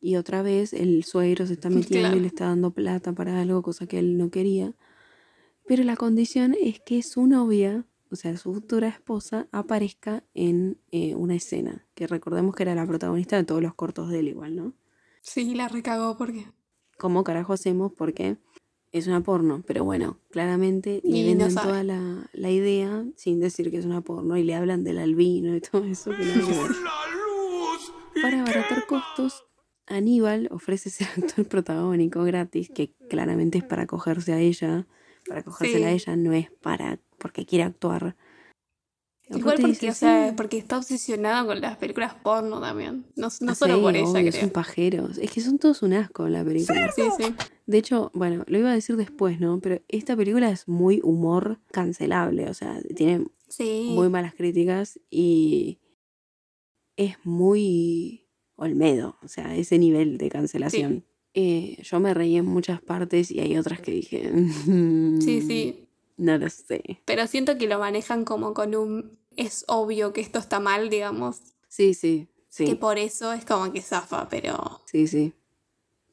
[0.00, 2.16] Y otra vez el suegro se está metiendo Claro.
[2.16, 4.74] y le está dando plata para algo, cosa que él no quería.
[5.68, 11.14] Pero la condición es que su novia, o sea, su futura esposa, aparezca en eh,
[11.14, 11.86] una escena.
[11.94, 14.74] Que recordemos que era la protagonista de todos los cortos de él igual, ¿no?
[15.20, 16.46] Sí, la recagó porque.
[16.98, 17.92] ¿Cómo carajo hacemos?
[17.92, 18.38] Porque
[18.98, 23.40] es una porno, pero bueno, claramente le Y no venden toda la, la idea sin
[23.40, 26.10] decir que es una porno y le hablan del albino y todo eso.
[28.22, 29.44] Para abaratar costos,
[29.86, 34.86] Aníbal ofrece ser actor protagónico gratis, que claramente es para cogerse a ella.
[35.28, 38.16] Para cogérsela a ella no es para porque quiere actuar.
[39.28, 43.06] Igual porque, o sea, porque está obsesionado con las películas porno también.
[43.16, 44.40] No, no Ah, solo sí, por ella, obvio, creo.
[44.40, 45.18] son pajeros.
[45.18, 46.92] Es que son todos un asco la película.
[46.92, 47.34] Sí, sí.
[47.66, 49.58] De hecho, bueno, lo iba a decir después, ¿no?
[49.60, 53.88] Pero esta película es muy humor cancelable, o sea, tiene Sí.
[53.90, 55.78] muy malas críticas y
[56.96, 58.22] es muy
[58.54, 61.04] Olmedo, o sea, ese nivel de cancelación.
[61.34, 64.32] Eh, yo me reí en muchas partes y hay otras que dije,
[65.20, 65.85] Sí, sí.
[66.16, 67.00] No lo sé.
[67.04, 69.18] Pero siento que lo manejan como con un.
[69.36, 71.40] Es obvio que esto está mal, digamos.
[71.68, 74.80] Sí, sí, Que sí, por eso es como que zafa, pero.
[74.86, 75.32] sí, sí.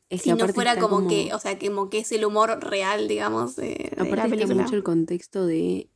[0.09, 2.63] Es Si no aparte fuera como, que, o sea, que como que es el humor
[2.63, 5.89] real, digamos, de, de Aparte la está mucho el contexto de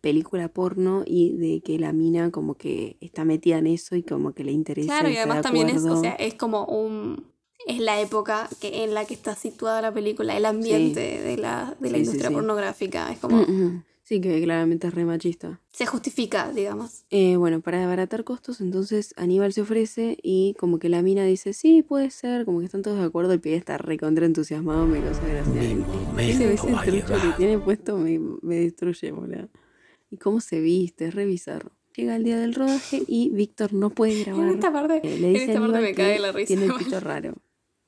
[0.00, 4.32] película porno y de que la mina como que está metida en eso y como
[4.34, 4.88] que le interesa.
[4.88, 7.32] Claro, y está además de también es, o sea, es como un.
[7.66, 11.76] Es la época que, en la que está situada la película, el ambiente de la,
[11.80, 12.34] de la Sí, industria sí.
[12.34, 13.10] pornográfica.
[13.12, 13.36] Es como.
[13.38, 13.84] Mm, mm.
[14.06, 15.62] Sí, que claramente es re machista.
[15.72, 17.04] Se justifica, digamos.
[17.08, 21.54] Eh, bueno, para abaratar costos, entonces Aníbal se ofrece y como que la mina dice,
[21.54, 25.00] sí, puede ser, como que están todos de acuerdo, el pibe está recontra entusiasmado, me
[25.00, 25.52] causa gracia.
[25.54, 29.48] Mi Ese momento ese trucho que tiene puesto me, me destruye, boludo.
[30.10, 31.70] Y cómo se viste, es re bizarro.
[31.96, 34.48] Llega el día del rodaje y Víctor no puede grabar.
[34.48, 36.32] En esta parte, Eh, le en dice esta a parte Aníbal me cae que la
[36.32, 36.46] risa.
[36.48, 37.34] Tiene el pito raro.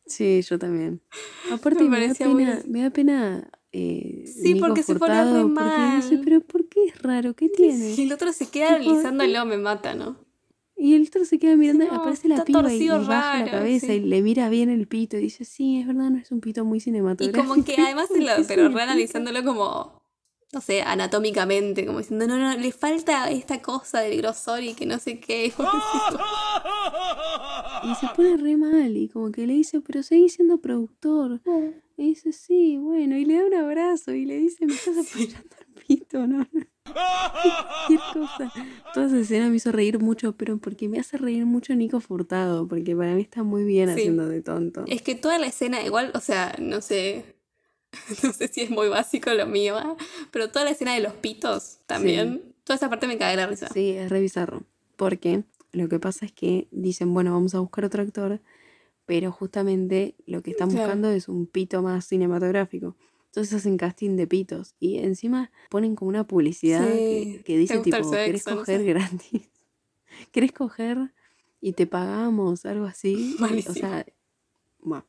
[0.07, 1.01] Sí, yo también.
[1.53, 5.31] Aparte Me me, da muy pena, me da pena eh, Sí, porque se pone re
[5.31, 6.21] dice, mal.
[6.25, 7.35] pero ¿por qué es raro?
[7.35, 7.95] ¿Qué tiene?
[7.95, 10.17] Y el otro se queda analizándolo, me mata, ¿no?
[10.79, 13.87] Y el otro se queda mirando, No, aparece la piba y, y baja la cabeza
[13.87, 13.93] sí.
[13.95, 16.65] y le mira bien el pito y dice, sí, es verdad, no es un pito
[16.67, 17.49] muy Y cinematográfico.
[17.49, 20.03] como que además, lo- ¿Por qué pero reanalizándolo como,
[20.53, 24.87] no sé, anatómicamente, como diciendo, no, no, le falta esta cosa del grosor y que
[24.87, 25.53] no sé qué.
[27.85, 31.41] Y se pone re mal y como que le dice, pero seguí siendo productor.
[31.97, 35.39] Y dice, sí, bueno, y le da un abrazo y le dice, me estás apoyando
[35.61, 36.47] el pito, ¿no?
[36.85, 38.53] Cualquier cosa.
[38.95, 42.67] Toda esa escena me hizo reír mucho, pero porque me hace reír mucho Nico Furtado,
[42.67, 44.01] porque para mí está muy bien Sí.
[44.01, 44.85] haciendo de tonto.
[44.87, 47.36] Es que toda la escena, igual, o sea, no sé.
[48.23, 49.97] No sé si es muy básico lo mío, ¿ah?
[50.31, 52.55] pero toda la escena de los pitos también.
[52.65, 53.69] Toda esa parte me cae la risa.
[53.73, 54.65] Sí, es re bizarro.
[54.97, 58.41] Porque lo que pasa es que dicen, bueno, vamos a buscar otro actor,
[59.05, 62.97] pero justamente lo que están buscando es un pito más cinematográfico.
[63.27, 68.11] Entonces hacen casting de pitos y encima ponen como una publicidad Sí, que, dice tipo,
[68.11, 69.43] ¿querés coger gratis?
[70.33, 71.13] ¿Querés coger
[71.61, 72.65] y te pagamos?
[72.65, 73.13] Algo así.
[73.13, 73.75] Y, O Malísimo.
[73.75, 74.07] sea,
[74.81, 75.05] bueno.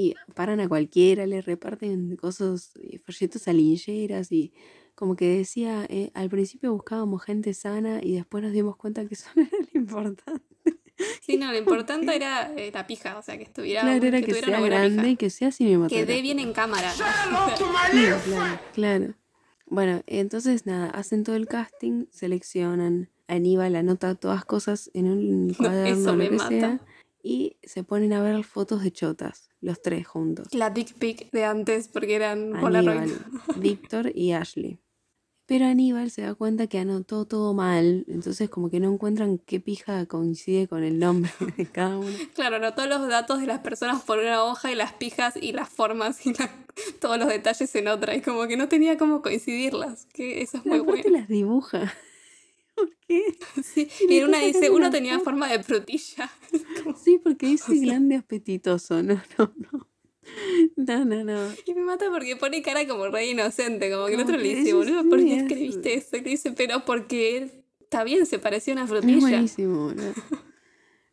[0.00, 4.54] Y paran a cualquiera, le reparten cosas, eh, folletos a lincheras y
[4.94, 9.14] como que decía, eh, al principio buscábamos gente sana y después nos dimos cuenta que
[9.14, 10.78] eso no era lo importante.
[11.20, 13.82] Sí, no, lo importante era eh, la pija, o sea, que estuviera.
[13.82, 15.08] Claro, era que, tuviera sea grande pija.
[15.10, 16.92] y que sea Que dé bien en cámara.
[17.90, 19.14] Claro, claro, claro.
[19.66, 26.00] Bueno, entonces nada, hacen todo el casting, seleccionan, Aníbal anota todas cosas en un cuaderno,
[26.00, 26.48] eso lo me que mata.
[26.48, 26.80] sea,
[27.22, 30.54] y se ponen a ver fotos de chotas, los tres juntos.
[30.54, 33.12] La dick pic de antes, porque eran Polaroid.
[33.56, 34.78] Víctor y Ashley.
[35.46, 39.58] Pero Aníbal se da cuenta que anotó todo mal, entonces como que no encuentran qué
[39.58, 42.16] pija coincide con el nombre de cada uno.
[42.34, 45.68] Claro, anotó los datos de las personas por una hoja y las pijas y las
[45.68, 46.50] formas y la-
[47.00, 48.14] todos los detalles en otra.
[48.14, 50.06] Y como que no tenía cómo coincidirlas.
[50.12, 51.02] Que eso es muy bueno.
[51.10, 51.92] las dibuja.
[52.80, 53.24] ¿Por qué?
[53.62, 56.30] Sí, Y en una dice, uno tenía forma de frutilla.
[57.04, 59.02] Sí, porque dice grande apetitoso.
[59.02, 59.86] No, no, no.
[60.76, 61.52] No, no, no.
[61.66, 63.90] Y me mata porque pone cara como re inocente.
[63.90, 66.16] Como que el otro le dice, boludo, ¿por qué es- escribiste eso?
[66.16, 67.50] Y dice, pero porque
[67.80, 69.18] está bien, se parecía a una Es frutilla.
[69.20, 70.12] buenísimo, boludo.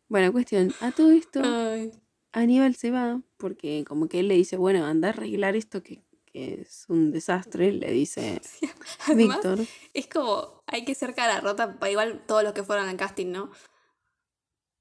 [0.08, 0.72] Bueno, cuestión.
[0.80, 1.90] A todo esto, Ay,
[2.32, 6.02] Aníbal se va porque como que él le dice, bueno, anda a arreglar esto que,
[6.38, 8.40] que es un desastre, le dice
[9.06, 9.58] Además, Víctor.
[9.94, 13.50] es como, hay que ser cara rota, igual todos los que fueron al casting, ¿no?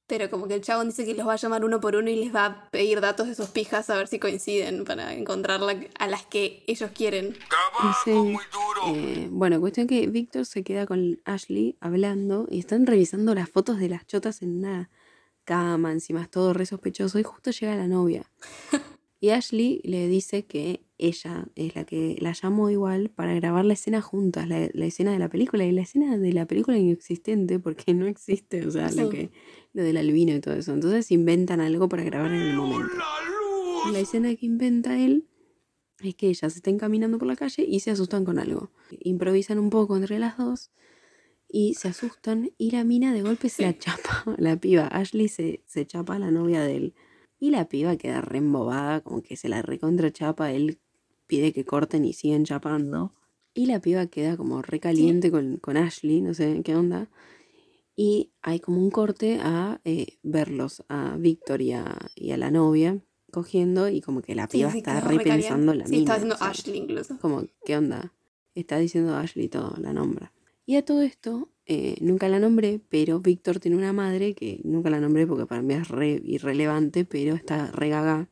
[0.10, 2.16] Pero como que el chabón dice que los va a llamar uno por uno y
[2.16, 5.86] les va a pedir datos de sus pijas a ver si coinciden para encontrar la-
[6.00, 7.34] a las que ellos quieren.
[7.34, 8.38] Dice,
[8.88, 13.80] eh, bueno, cuestión que Víctor se queda con Ashley hablando y están revisando las fotos
[13.80, 14.90] de las chotas en una
[15.44, 18.24] cama, encima es todo re sospechoso y justo llega la novia.
[19.20, 23.74] Y Ashley le dice que ella es la que la llamó igual para grabar la
[23.74, 27.60] escena juntas, la, la escena de la película y la escena de la película inexistente
[27.60, 29.32] porque no existe, o sea, lo, que,
[29.74, 30.74] lo del albino y todo eso.
[30.74, 32.94] Entonces inventan algo para grabar en el momento.
[33.92, 35.28] La escena que inventa él
[36.00, 38.72] es que ellas estén caminando por la calle y se asustan con algo.
[39.00, 40.72] Improvisan un poco entre las dos
[41.50, 44.88] y se asustan y la mina de golpe se la chapa, la piba.
[44.88, 46.94] Ashley se, se chapa a la novia de él.
[47.40, 50.80] Y la piba queda re embobada, como que se la recontra chapa, él
[51.28, 53.14] pide que corten y siguen chapando.
[53.54, 57.10] Y la piba queda como recaliente con, con Ashley, no sé qué onda.
[57.96, 62.52] Y hay como un corte a eh, verlos, a Víctor y a, y a la
[62.52, 63.00] novia
[63.32, 65.42] cogiendo y como que la Sí, piba sí, está quedó re re caliente.
[65.50, 66.02] pensando en la Sí, mina.
[66.04, 67.18] estaba diciendo o sea, Ashley incluso.
[67.20, 68.14] Como, ¿qué onda?
[68.56, 70.32] Está diciendo Ashley todo, la nombra.
[70.66, 74.90] Y a todo esto, eh, nunca la nombré, pero Víctor tiene una madre que nunca
[74.90, 78.30] la nombré porque para mí es re irrelevante, pero está re gaga.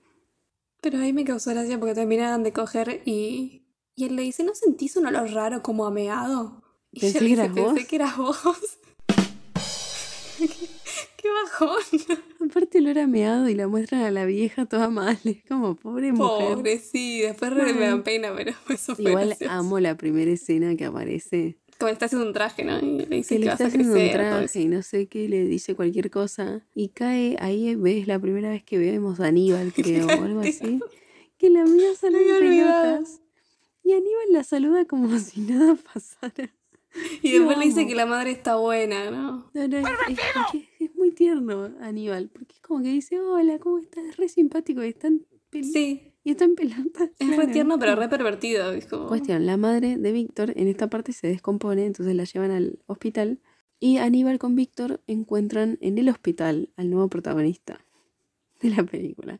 [0.81, 3.63] Pero ahí me causó gracia porque terminaban de coger y,
[3.95, 6.61] y él le dice, ¿no sentís un olor raro como ameado?
[6.91, 7.85] Y Pensé ella le que eras pensé vos".
[7.87, 8.39] que eras vos.
[10.37, 10.47] ¿Qué,
[11.17, 12.19] qué bajón.
[12.49, 15.17] Aparte lo era meado y la muestran a la vieja toda mal.
[15.23, 16.55] Es como, pobre mujer.
[16.55, 19.51] Pobre, sí, después re me dan pena, pero eso fue Igual gracioso.
[19.53, 21.57] amo la primera escena que aparece.
[21.79, 22.79] Como está haciendo un traje, ¿no?
[22.79, 24.21] Y le dice Que que, le vas está a haciendo crecer.
[24.21, 26.65] un traje y no sé qué, le dice cualquier cosa.
[26.73, 30.79] Y cae, ahí ves la primera vez que vemos a Aníbal, creo, o algo así.
[31.37, 32.83] Que la mía sale olvidado.
[32.99, 33.21] pelotas.
[33.83, 36.49] Y Aníbal la saluda como si nada pasara.
[37.21, 39.51] Y después le dice que la madre está buena, ¿no?
[39.53, 43.79] No, no, es, es es muy tierno Aníbal, porque es como que dice, hola, ¿cómo
[43.79, 44.05] estás?
[44.05, 47.11] Es re simpático en, pel- Sí, y está en pelotas.
[47.19, 48.73] es re tierno pero re pervertido.
[48.73, 49.07] Es como...
[49.07, 53.39] Cuestión, la madre de Víctor en esta parte se descompone, entonces la llevan al hospital
[53.79, 57.85] y Aníbal con Víctor encuentran en el hospital al nuevo protagonista
[58.59, 59.39] de la película,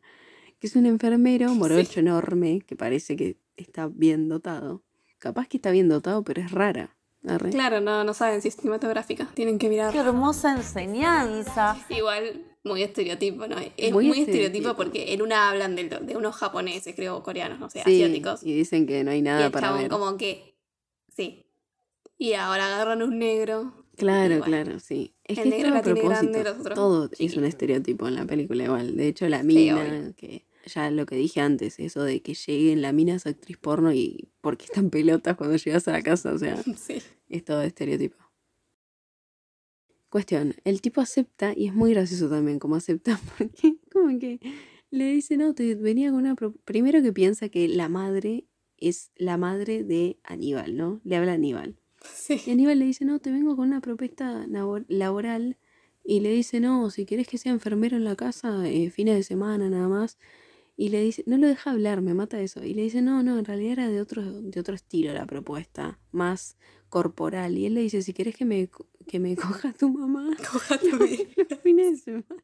[0.59, 4.83] que es un enfermero morocho enorme que parece que está bien dotado.
[5.17, 6.94] Capaz que está bien dotado, pero es rara.
[7.27, 7.49] Arre.
[7.49, 9.27] Claro, no, no saben si es cinematográfica.
[9.33, 9.91] Tienen que mirar.
[9.93, 11.77] Qué hermosa enseñanza.
[11.89, 13.55] Igual, muy estereotipo, ¿no?
[13.77, 14.75] Es Muy muy, estereotipo estereotipo.
[14.75, 18.43] porque en una hablan de, de unos japoneses, creo, coreanos, no sé, Sí, asiáticos.
[18.43, 19.89] y dicen que no hay Y nada el para chabón ver.
[19.91, 20.55] como que,
[21.15, 21.45] sí.
[22.17, 23.73] Y ahora agarran un negro.
[23.97, 24.43] Claro, y bueno.
[24.45, 25.13] claro, sí.
[25.23, 26.31] Es El que negro todo la tiene propósito.
[26.31, 28.95] grande, los otros todo es un estereotipo en la película igual.
[28.97, 32.81] De hecho, la mina, que ya lo que dije antes, eso de que llegue en
[32.81, 36.37] la mina es actriz porno y porque están pelotas cuando llegas a la casa, o
[36.37, 37.01] sea, Sí.
[37.29, 38.17] es todo estereotipo.
[40.09, 44.39] Cuestión, el tipo acepta y es muy gracioso también como acepta porque como que
[44.91, 46.35] le dice, no, te venía con una...
[46.35, 46.53] pro-".
[46.63, 48.45] Primero que piensa que la madre
[48.77, 51.01] es la madre de Aníbal, ¿no?
[51.03, 51.75] Le habla a Aníbal.
[52.13, 52.39] Sí.
[52.45, 55.57] Y Aníbal le dice, no, te vengo con una propuesta labor- laboral.
[56.03, 59.23] Y le dice, no, si querés que sea enfermero en la casa, eh, fines de
[59.23, 60.17] semana nada más.
[60.77, 62.63] Y le dice, no lo deja hablar, me mata eso.
[62.63, 65.99] Y le dice, no, no, en realidad era de otro, de otro estilo la propuesta,
[66.11, 66.57] más
[66.89, 67.57] corporal.
[67.57, 68.69] Y él le dice, si querés que me,
[69.07, 69.35] que me
[69.69, 72.43] coja tu mamá, Coja tu los fines de semana.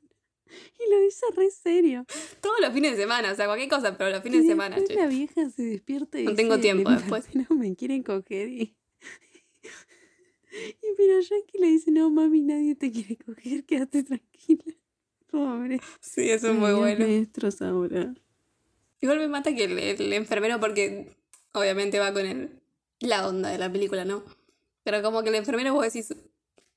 [0.80, 2.06] Y lo dice re serio.
[2.42, 4.84] Todos los fines de semana, o sea, cualquier cosa, pero los fines Y de semana,
[4.84, 4.96] che.
[4.96, 7.26] la vieja se despierta y No tengo dice, tiempo "El después".
[7.26, 8.76] enfermero me quiere coger y...
[10.52, 14.64] y pero Jackie le dice, no mami, nadie te quiere coger, quédate tranquila.
[15.32, 15.80] Pobre.
[16.02, 17.06] Sí, eso es muy bueno.
[17.06, 18.14] Me destroza ahora.
[19.00, 21.16] Igual me mata que el, el enfermero, porque
[21.54, 22.62] obviamente va con el,
[23.00, 24.24] la onda de la película, ¿no?
[24.84, 26.14] Pero como que el enfermero, vos decís,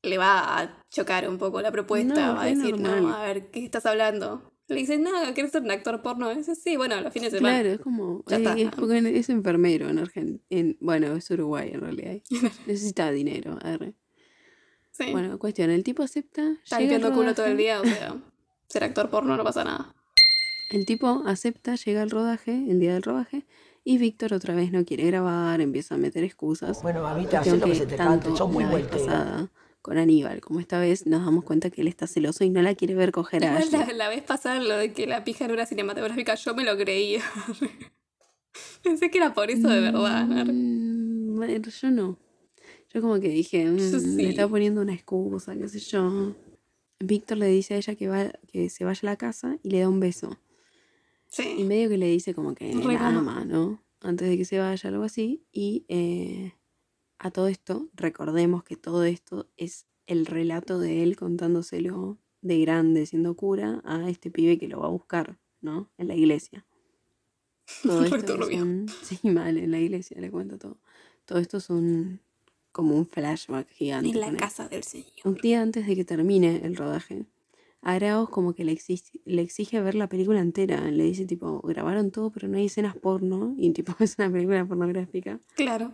[0.02, 3.02] le va a chocar un poco la propuesta, No, va a decir, normal.
[3.02, 4.52] no, a ver, ¿qué estás hablando?
[4.68, 6.32] Le dicen, no, ¿quieres ser un actor porno?
[6.32, 7.60] Y sí, bueno, los fines de semana.
[7.60, 8.24] Claro, es como...
[8.26, 8.58] Ya eh, está.
[8.58, 10.74] es porque es enfermero en Argentina.
[10.80, 12.16] Bueno, es Uruguay en realidad.
[12.66, 13.58] Necesita dinero.
[13.62, 13.94] arre.
[14.90, 15.10] Sí.
[15.10, 16.56] Bueno, cuestión, el tipo acepta.
[16.62, 18.16] Está limpiando culo todo el día, o sea,
[18.68, 19.94] ser actor porno no pasa nada.
[20.70, 23.44] El tipo acepta, llega al rodaje, el día del rodaje,
[23.84, 26.82] y Víctor otra vez no quiere grabar, empieza a meter excusas.
[26.82, 29.50] Bueno, mamita, haz lo que que se te cante, sos muy pasada
[29.84, 32.74] con Aníbal como esta vez nos damos cuenta que él está celoso y no la
[32.74, 33.80] quiere ver coger a Igual Ashley.
[33.88, 36.74] la, la vez pasada lo de que la pija no era cinematográfica, yo me lo
[36.78, 37.20] creía.
[38.82, 40.26] Pensé que era por eso de verdad.
[40.26, 42.18] Mm, bueno, yo no.
[42.94, 44.16] Yo como que dije, mm, sí.
[44.22, 46.34] le está poniendo una excusa, qué sé yo.
[47.00, 49.80] Víctor le dice a ella que, va, que se vaya a la casa y le
[49.80, 50.38] da un beso.
[51.36, 51.64] Y Sí.
[51.64, 53.82] medio que le dice como que la ama, ¿no?
[54.00, 55.44] Antes de que se vaya, algo así.
[55.52, 56.52] Y eh,
[57.18, 63.06] a todo esto, recordemos que todo esto es el relato de él contándoselo de grande,
[63.06, 65.90] siendo cura, a este pibe que lo va a buscar, ¿no?
[65.98, 66.66] En la iglesia.
[67.82, 70.78] Todo esto es un- Sí, mal, en la iglesia le cuento todo.
[71.24, 72.20] Todo esto es un
[72.74, 74.10] como un flashback gigante.
[74.10, 74.36] En la él.
[74.36, 75.08] casa del señor.
[75.24, 77.24] Un día antes de que termine el rodaje,
[77.80, 80.90] Araos como que le exige, le exige ver la película entera.
[80.90, 83.54] Le dice tipo, grabaron todo pero no hay escenas porno.
[83.56, 85.40] Y tipo, es una película pornográfica.
[85.54, 85.92] Claro.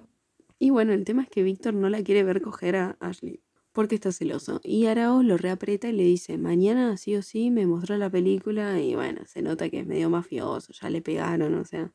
[0.59, 3.41] Y bueno, el tema es que Víctor no la quiere ver coger a Ashley.
[3.73, 4.61] Porque está celoso.
[4.65, 8.81] Y Araos lo reaprieta y le dice, mañana sí o sí me mostró la película.
[8.81, 10.73] Y bueno, se nota que es medio mafioso.
[10.73, 11.93] Ya le pegaron, o sea.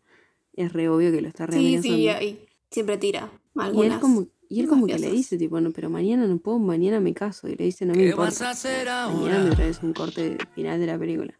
[0.54, 1.98] Es re obvio que lo está Sí, reamenazando.
[1.98, 2.40] sí, ahí
[2.72, 3.30] siempre tira.
[3.56, 4.00] Y él Algunas.
[4.00, 7.14] como, y él como que le dice, tipo, no, pero mañana no puedo, mañana me
[7.14, 7.48] caso.
[7.48, 8.54] Y le dice, no me importa.
[9.14, 11.38] Mañana me traes un corte final de la película.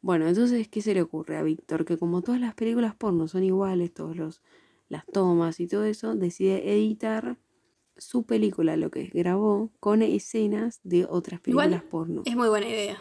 [0.00, 1.84] Bueno, entonces, ¿qué se le ocurre a Víctor?
[1.84, 4.42] Que como todas las películas porno son iguales, todos los
[4.88, 7.38] las tomas y todo eso, decide editar
[7.96, 12.22] su película, lo que grabó, con escenas de otras Igual películas porno.
[12.24, 12.98] Es muy buena idea.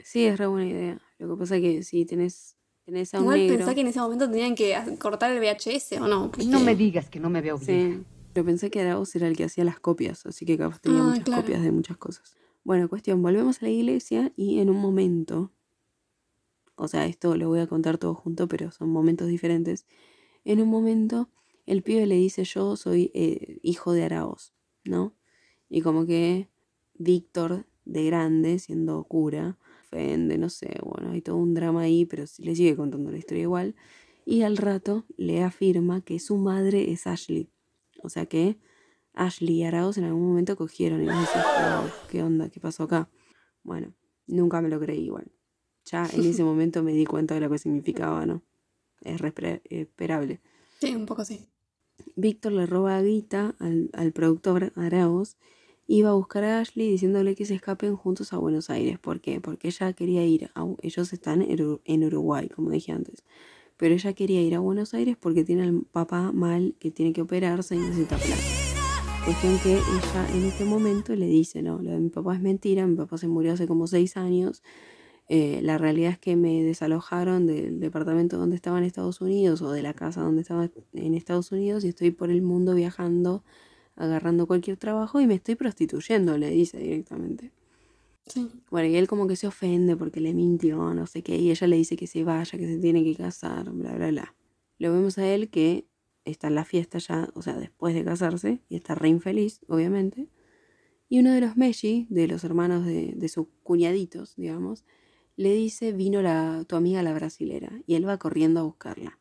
[0.00, 1.00] Sí, es re buena idea.
[1.18, 2.56] Lo que pasa es que si tenés,
[2.88, 3.56] tenés a un Igual negro...
[3.58, 6.30] pensé que en ese momento tenían que cortar el VHS o no.
[6.30, 7.98] Porque- No me digas que no me veo bien.
[7.98, 11.00] Sí, pero pensé que Arauz era el que hacía las copias, así que capaz tenía
[11.02, 11.42] Ah, muchas claro.
[11.42, 12.34] copias de muchas cosas.
[12.64, 15.52] Bueno, cuestión, volvemos a la iglesia y en un momento,
[16.76, 19.84] o sea, esto lo voy a contar todo junto, pero son momentos diferentes.
[20.46, 21.28] En un momento,
[21.66, 25.12] el pibe le dice, yo soy eh, hijo de Arauz, ¿no?
[25.68, 26.48] Y como que
[26.94, 29.58] Víctor, de grande, siendo cura,
[29.88, 33.42] ofende, no sé, bueno, hay todo un drama ahí, pero le sigue contando la historia
[33.42, 33.74] igual.
[34.24, 37.50] Y al rato le afirma que su madre es Ashley.
[38.02, 38.58] O sea que
[39.14, 42.50] Ashley y Arauz en algún momento cogieron y vos decís, "Wow, ¿qué onda?
[42.50, 43.08] ¿Qué pasó acá?
[43.62, 43.94] Bueno,
[44.26, 45.32] nunca me lo creí igual.
[45.86, 48.42] Ya en ese momento me di cuenta de lo que significaba, ¿no?
[49.00, 49.20] Es
[49.70, 50.40] esperable.
[50.80, 51.48] Sí, un poco sí.
[52.14, 55.36] Víctor le roba a Guita al, al productor Arauz
[56.02, 58.98] va a buscar a Ashley diciéndole que se escapen juntos a Buenos Aires.
[58.98, 59.40] ¿Por qué?
[59.40, 63.24] Porque ella quería ir, a, ellos están en Uruguay, como dije antes.
[63.78, 67.22] Pero ella quería ir a Buenos Aires porque tiene al papá mal que tiene que
[67.22, 68.42] operarse y necesita plata.
[69.24, 72.86] Cuestión que ella en este momento le dice, no, lo de mi papá es mentira,
[72.86, 74.62] mi papá se murió hace como seis años.
[75.28, 79.70] Eh, la realidad es que me desalojaron del departamento donde estaba en Estados Unidos o
[79.70, 83.44] de la casa donde estaba en Estados Unidos y estoy por el mundo viajando,
[83.98, 87.52] agarrando cualquier trabajo y me estoy prostituyendo, le dice directamente.
[88.26, 88.50] Sí.
[88.70, 91.66] Bueno, y él como que se ofende porque le mintió, no sé qué, y ella
[91.66, 94.34] le dice que se vaya, que se tiene que casar, bla, bla, bla.
[94.78, 95.86] Lo vemos a él que
[96.24, 100.28] está en la fiesta ya, o sea, después de casarse, y está re infeliz, obviamente.
[101.08, 104.84] Y uno de los Meji, de los hermanos de, de sus cuñaditos, digamos,
[105.36, 109.18] le dice, vino la, tu amiga la brasilera, y él va corriendo a buscarla.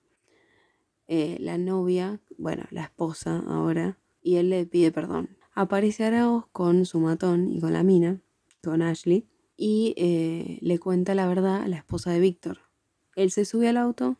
[1.07, 3.97] Eh, la novia, bueno, la esposa ahora,
[4.27, 5.37] y él le pide perdón.
[5.53, 8.19] Aparece Arauz con su matón y con la mina,
[8.61, 9.25] con Ashley,
[9.55, 12.59] y eh, le cuenta la verdad a la esposa de Víctor.
[13.15, 14.17] Él se sube al auto,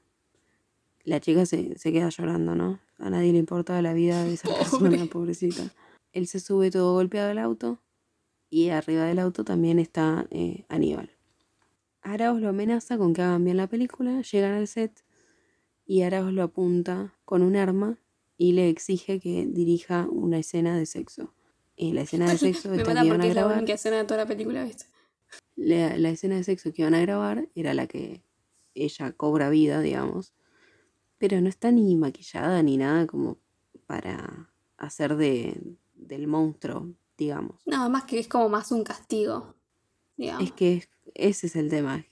[1.04, 2.80] la chica se, se queda llorando, ¿no?
[3.00, 5.74] A nadie le importa la vida de esa persona, pobrecita.
[6.14, 7.82] Él se sube todo golpeado al auto
[8.50, 11.12] y arriba del auto también está eh, Aníbal.
[12.02, 15.04] Arauz lo amenaza con que hagan bien la película, llegan al set
[15.86, 18.00] y Arauz lo apunta con un arma
[18.38, 21.34] y le exige que dirija una escena de sexo.
[21.76, 23.58] Y la escena de sexo Me esta mata que iban a porque es la grabar,
[23.58, 24.86] única escena de toda la película, ¿viste?
[25.56, 28.24] la, la escena de sexo que iban a grabar era la que
[28.76, 30.34] ella cobra vida, digamos,
[31.18, 33.40] pero no está ni maquillada ni nada como
[33.88, 35.60] para hacer de,
[35.96, 37.62] del monstruo, digamos.
[37.66, 39.56] Nada más que es como más un castigo,
[40.16, 40.44] digamos.
[40.44, 42.06] Es que es- ese es el tema.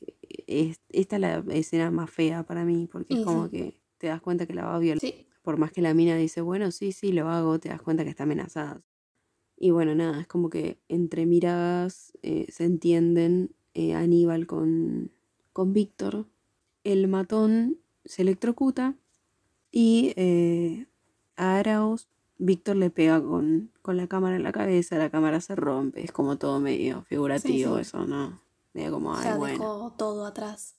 [0.47, 3.51] Es, esta es la escena más fea para mí, porque es como sí.
[3.51, 4.99] que te das cuenta que la va a violar.
[4.99, 8.03] Sí, Por más que la mina dice, bueno, sí, sí, lo hago, te das cuenta
[8.03, 8.81] que está amenazada.
[9.55, 15.11] Y bueno, nada, es como que entre miradas eh, se entienden eh, Aníbal con,
[15.53, 16.25] con Víctor.
[16.83, 18.95] El matón se electrocuta
[19.71, 20.87] y eh,
[21.37, 22.07] a Arauz,
[22.39, 26.03] Víctor le pega con, con la cámara en la cabeza, la cámara se rompe.
[26.03, 27.81] Es como todo medio figurativo sí.
[27.81, 28.41] eso, ¿no?
[28.73, 29.59] Medio como, o ay, sea, bueno.
[29.59, 30.75] dejó todo atrás.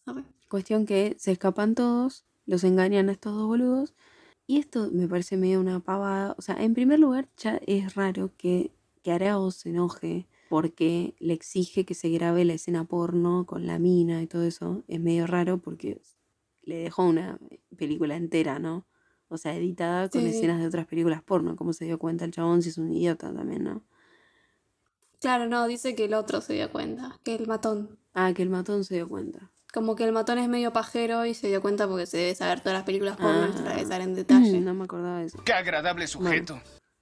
[0.51, 3.95] Cuestión que se escapan todos, los engañan a estos dos boludos.
[4.47, 6.35] Y esto me parece medio una pavada.
[6.39, 8.71] O sea, en primer lugar, ya es raro que,
[9.03, 13.79] que Arauz se enoje porque le exige que se grabe la escena porno con la
[13.79, 14.85] mina y todo eso.
[14.87, 16.01] Es medio raro porque
[16.63, 17.39] le dejó una
[17.77, 18.87] película entera, ¿no?
[19.29, 20.29] O sea, editada con sí.
[20.29, 21.57] escenas de otras películas porno.
[21.57, 23.83] ¿Cómo se dio cuenta el chabón si es un idiota también, no?
[25.21, 27.99] Claro, no, dice que el otro se dio cuenta, que el matón.
[28.15, 29.51] Ah, que el matón se dio cuenta.
[29.77, 32.61] Como que el matón es medio pajero y se dio cuenta porque se debe saber
[32.61, 34.59] todas las películas porno y se debe saber en detalle.
[34.63, 35.39] No me acordaba de eso.
[35.45, 36.59] Qué agradable sujeto.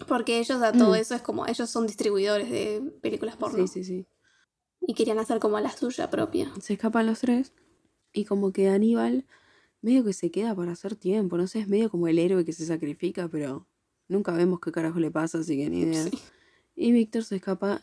[0.09, 3.65] Porque ellos a todo eso es como, ellos son distribuidores de películas porno.
[3.69, 4.07] Sí, sí, sí.
[4.81, 6.51] Y querían hacer como la suya propia.
[6.61, 7.53] se escapan los tres
[8.13, 9.25] y como que Aníbal
[9.81, 12.53] medio que se queda para hacer tiempo, no sé, es medio como el héroe que
[12.53, 13.69] se sacrifica, pero
[14.09, 16.03] nunca vemos qué carajo le pasa, así que ni idea.
[16.03, 16.19] Sí.
[16.75, 17.81] Y Víctor se escapa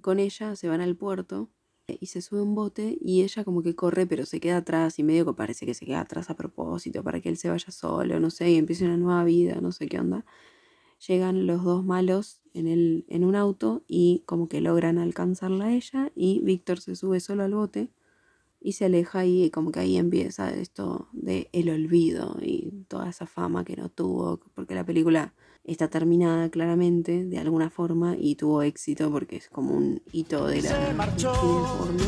[0.00, 1.52] con ella, se van al puerto
[2.00, 5.02] y se sube un bote y ella como que corre pero se queda atrás y
[5.02, 8.20] medio que parece que se queda atrás a propósito para que él se vaya solo,
[8.20, 10.24] no sé, y empiece una nueva vida, no sé qué onda.
[11.06, 15.74] Llegan los dos malos en, el, en un auto y como que logran alcanzarla a
[15.74, 17.90] ella y Víctor se sube solo al bote
[18.60, 23.26] y se aleja y como que ahí empieza esto de el olvido y toda esa
[23.26, 25.34] fama que no tuvo, porque la película
[25.72, 30.62] está terminada claramente de alguna forma y tuvo éxito porque es como un hito de
[30.62, 32.04] la porno.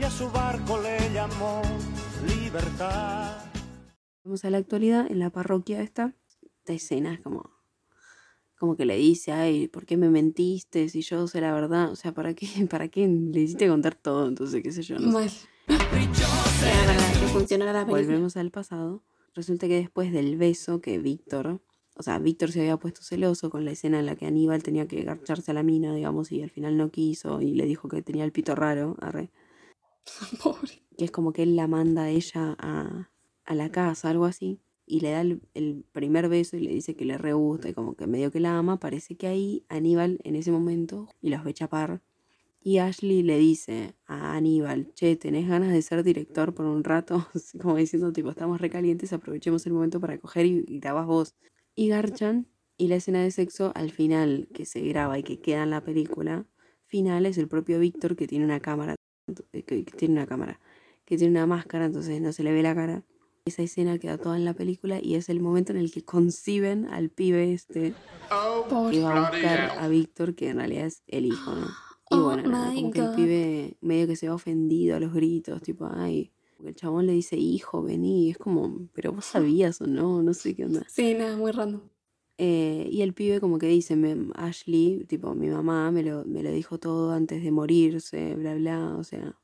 [0.00, 1.62] y a su barco le llamó
[2.26, 3.36] libertad.
[4.24, 7.50] Vamos a la actualidad, en la parroquia esta, esta escena es como,
[8.58, 11.90] como que le dice, ay, ¿por qué me mentiste si yo sé la verdad?
[11.90, 14.28] O sea, ¿para qué, para qué le hiciste contar todo?
[14.28, 15.12] Entonces, qué sé yo, no sé.
[15.12, 15.30] Mal.
[15.68, 18.02] Era para que funcionara la película.
[18.02, 19.02] Volvemos al pasado.
[19.34, 21.60] Resulta que después del beso que Víctor,
[22.00, 24.88] o sea, Víctor se había puesto celoso con la escena en la que Aníbal tenía
[24.88, 28.00] que garcharse a la mina, digamos, y al final no quiso y le dijo que
[28.00, 29.30] tenía el pito raro, arre.
[30.42, 30.82] Pobre.
[30.96, 33.10] que es como que él la manda a ella a,
[33.44, 36.96] a la casa, algo así, y le da el, el primer beso y le dice
[36.96, 40.20] que le re gusta y como que medio que la ama, parece que ahí Aníbal
[40.24, 42.00] en ese momento y los ve chapar.
[42.62, 47.26] Y Ashley le dice a Aníbal, che, ¿tenés ganas de ser director por un rato?
[47.60, 51.34] Como diciendo, tipo, estamos recalientes, aprovechemos el momento para coger y, y grabás vos.
[51.80, 55.62] Y garchan, y la escena de sexo al final que se graba y que queda
[55.62, 56.44] en la película,
[56.84, 58.96] final es el propio Víctor que tiene una cámara,
[59.50, 60.60] que, que tiene una cámara,
[61.06, 63.02] que tiene una máscara, entonces no se le ve la cara.
[63.46, 66.84] Esa escena queda toda en la película y es el momento en el que conciben
[66.84, 67.94] al pibe este
[68.90, 71.66] que va a buscar a Víctor, que en realidad es el hijo, ¿no?
[72.10, 75.00] Y Oh bueno, nada, my como que el pibe medio que se va ofendido a
[75.00, 76.30] los gritos, tipo, ay,
[76.60, 80.22] porque el chabón le dice, hijo, vení, y es como, pero vos sabías o no,
[80.22, 80.84] no sé qué onda.
[80.90, 81.80] Sí, nada, muy random.
[82.36, 86.42] Eh, y el pibe como que dice, me- Ashley, tipo, mi mamá me lo, me
[86.42, 89.38] lo dijo todo antes de morirse, bla, bla, o sea.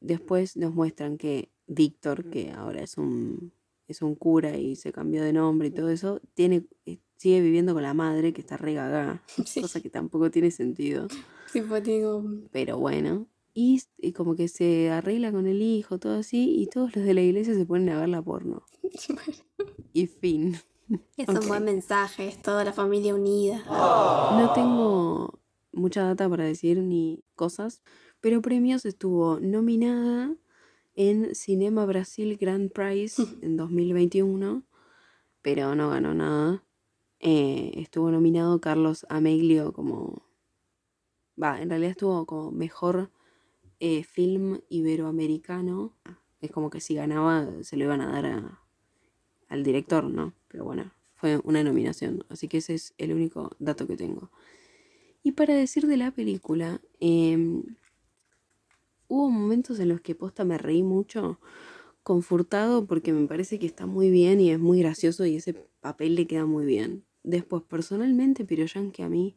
[0.00, 3.52] Después nos muestran que Víctor, que ahora es un,
[3.86, 7.74] es un cura y se cambió de nombre y todo eso, tiene, eh, sigue viviendo
[7.74, 9.60] con la madre que está re gaga, Sí.
[9.60, 11.06] cosa que tampoco tiene sentido,
[11.52, 13.26] Sí, fue digo, pero bueno.
[13.54, 17.14] Y, y como que se arregla con el hijo, todo así, y todos los de
[17.14, 18.64] la iglesia se ponen a ver la porno.
[19.94, 20.56] Y fin.
[21.16, 23.62] Es un buen mensaje, es toda la familia unida.
[23.66, 25.40] No tengo
[25.72, 27.82] mucha data para decir ni cosas,
[28.20, 30.36] pero premios estuvo nominada
[30.94, 34.64] en Cinema Brasil Grand Prize en 2021,
[35.40, 36.64] pero no ganó nada.
[37.20, 40.26] Eh, estuvo nominado Carlos Ameglio como...
[41.40, 43.10] Va, en realidad estuvo como mejor
[43.82, 45.92] eh, film iberoamericano.
[46.40, 48.60] Es como que si ganaba se lo iban a dar a-
[49.48, 50.34] al director, ¿no?
[50.48, 54.30] Pero bueno, fue una nominación, así que ese es el único dato que tengo.
[55.22, 57.62] Y para decir de la película, em,
[59.08, 61.38] hubo momentos en los que posta me reí mucho
[62.02, 65.54] con Furtado porque me parece que está muy bien y es muy gracioso y ese
[65.80, 67.04] papel le queda muy bien.
[67.22, 69.36] Después, personalmente, Piroyan que a mí,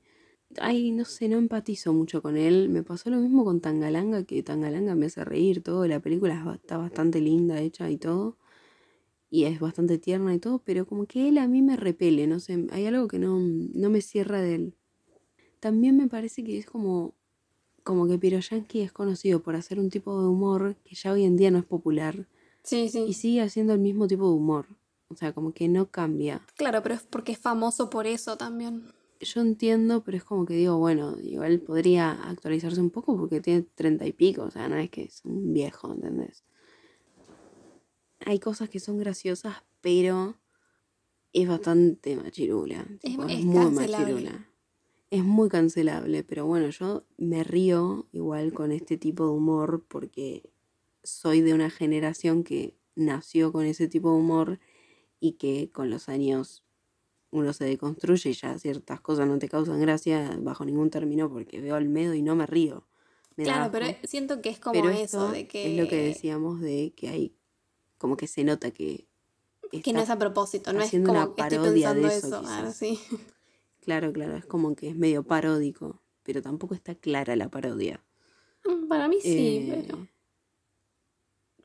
[0.59, 2.69] ay, no sé, no empatizo mucho con él.
[2.69, 5.87] Me pasó lo mismo con Tangalanga, que Tangalanga me hace reír todo.
[5.87, 8.37] La película está bastante linda hecha y todo.
[9.29, 12.39] Y es bastante tierna y todo, pero como que él a mí me repele, no
[12.39, 14.73] sé, hay algo que no, no me cierra de él.
[15.59, 17.15] También me parece que es como,
[17.83, 21.35] como que Piroyansky es conocido por hacer un tipo de humor que ya hoy en
[21.37, 22.27] día no es popular
[22.63, 23.05] Sí, sí.
[23.07, 24.67] y sigue haciendo el mismo tipo de humor.
[25.09, 26.41] O sea, como que no cambia.
[26.55, 28.83] Claro, pero es porque es famoso por eso también.
[29.19, 33.63] Yo entiendo, pero es como que digo, bueno, igual podría actualizarse un poco porque tiene
[33.75, 36.43] treinta y pico, o sea, no es que es un viejo, ¿entendés?
[38.25, 40.35] Hay cosas que son graciosas, pero
[41.31, 42.85] es bastante machirula.
[43.01, 44.13] tipo, es muy cancelable.
[44.13, 44.49] machirula.
[45.11, 50.49] Es muy cancelable, pero bueno, yo me río igual con este tipo de humor porque
[51.03, 54.59] soy de una generación que nació con ese tipo de humor
[55.19, 56.64] y que con los años
[57.37, 61.61] uno se deconstruye y ya ciertas cosas no te causan gracia bajo ningún término porque
[61.61, 62.87] veo al medo y no me río.
[63.35, 65.71] Me Claro, pero siento que es como Pero eso de que.
[65.73, 67.35] es lo que decíamos de que hay
[67.97, 69.07] como que se nota que
[69.83, 72.71] Que no es a propósito, no es como una que estoy parodia de eso, ah,
[72.71, 72.99] sí.
[73.81, 78.03] claro, claro, es como que es medio paródico, pero tampoco está clara la parodia.
[78.89, 80.07] Para mí sí, Eh, pero.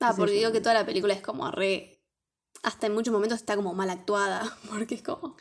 [0.00, 1.98] Ah, porque digo que toda la película es como re.
[2.62, 4.56] Hasta en muchos momentos está como mal actuada.
[4.70, 5.36] Porque es como.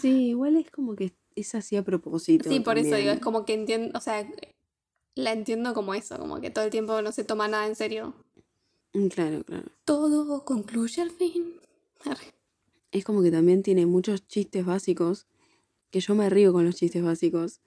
[0.00, 2.48] Sí, igual es como que es así a propósito.
[2.48, 3.96] Sí, por eso digo, es como que entiendo.
[3.96, 4.26] O sea,
[5.14, 8.14] la entiendo como eso, como que todo el tiempo no se toma nada en serio.
[8.92, 9.66] Mm, Claro, claro.
[9.84, 11.54] Todo concluye al fin.
[12.04, 12.34] Arre.
[12.92, 15.26] Es como que también tiene muchos chistes básicos,
[15.90, 17.60] que yo me río con los chistes básicos.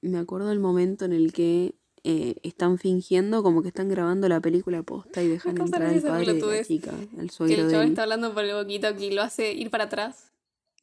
[0.00, 4.40] Me acuerdo el momento en el que eh, están fingiendo como que están grabando la
[4.40, 7.72] película posta y dejan entrar al padre de la chica, al Que suegro el de
[7.72, 10.31] chabón está hablando por el boquito que lo hace ir para atrás.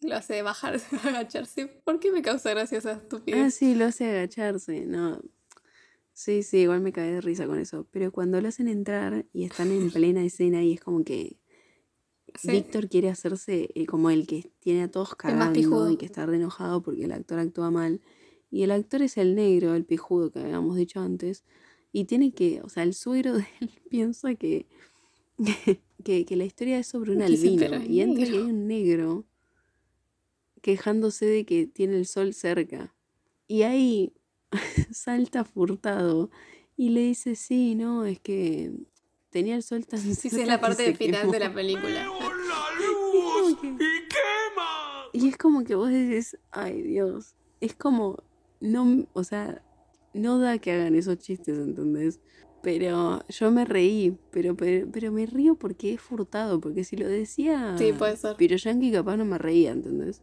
[0.01, 1.67] Lo hace bajar, agacharse.
[1.83, 3.39] ¿Por qué me causa gracia esa estupidez?
[3.39, 5.21] Ah, sí, lo hace agacharse, no.
[6.13, 7.87] Sí, sí, igual me cae de risa con eso.
[7.91, 11.37] Pero cuando lo hacen entrar y están en plena escena y es como que
[12.37, 12.51] Sí.
[12.51, 15.89] Víctor quiere hacerse eh, como el que tiene a todos El más cagando pijudo.
[15.91, 18.01] y que está re enojado porque el actor actúa mal.
[18.51, 21.43] Y el actor es el negro, el pijudo que habíamos dicho antes.
[21.91, 24.67] Y tiene que, o sea, el suegro de él piensa que,
[26.03, 27.83] que, que la historia es sobre un Que albino.
[27.83, 28.37] Y entra y negro.
[28.37, 29.25] hay un negro
[30.61, 32.95] quejándose de que tiene el sol cerca.
[33.47, 34.13] Y ahí
[34.91, 36.29] salta furtado
[36.75, 38.71] y le dice, sí, no, es que
[39.29, 40.35] tenía el sol tan Sí, cerca.
[40.35, 41.31] sí, es la parte final quemó".
[41.33, 42.05] de la película.
[42.05, 45.09] la luz y quema.
[45.13, 48.23] Y es como que vos decís, ay Dios, es como,
[48.59, 49.61] no, o sea,
[50.13, 52.19] no da que hagan esos chistes, ¿entendés?
[52.61, 57.07] Pero yo me reí, pero, pero, pero me río porque es furtado, porque si lo
[57.07, 58.35] decía Sí, puede ser.
[58.37, 60.21] Pero Yankee capaz no me reía, ¿entendés?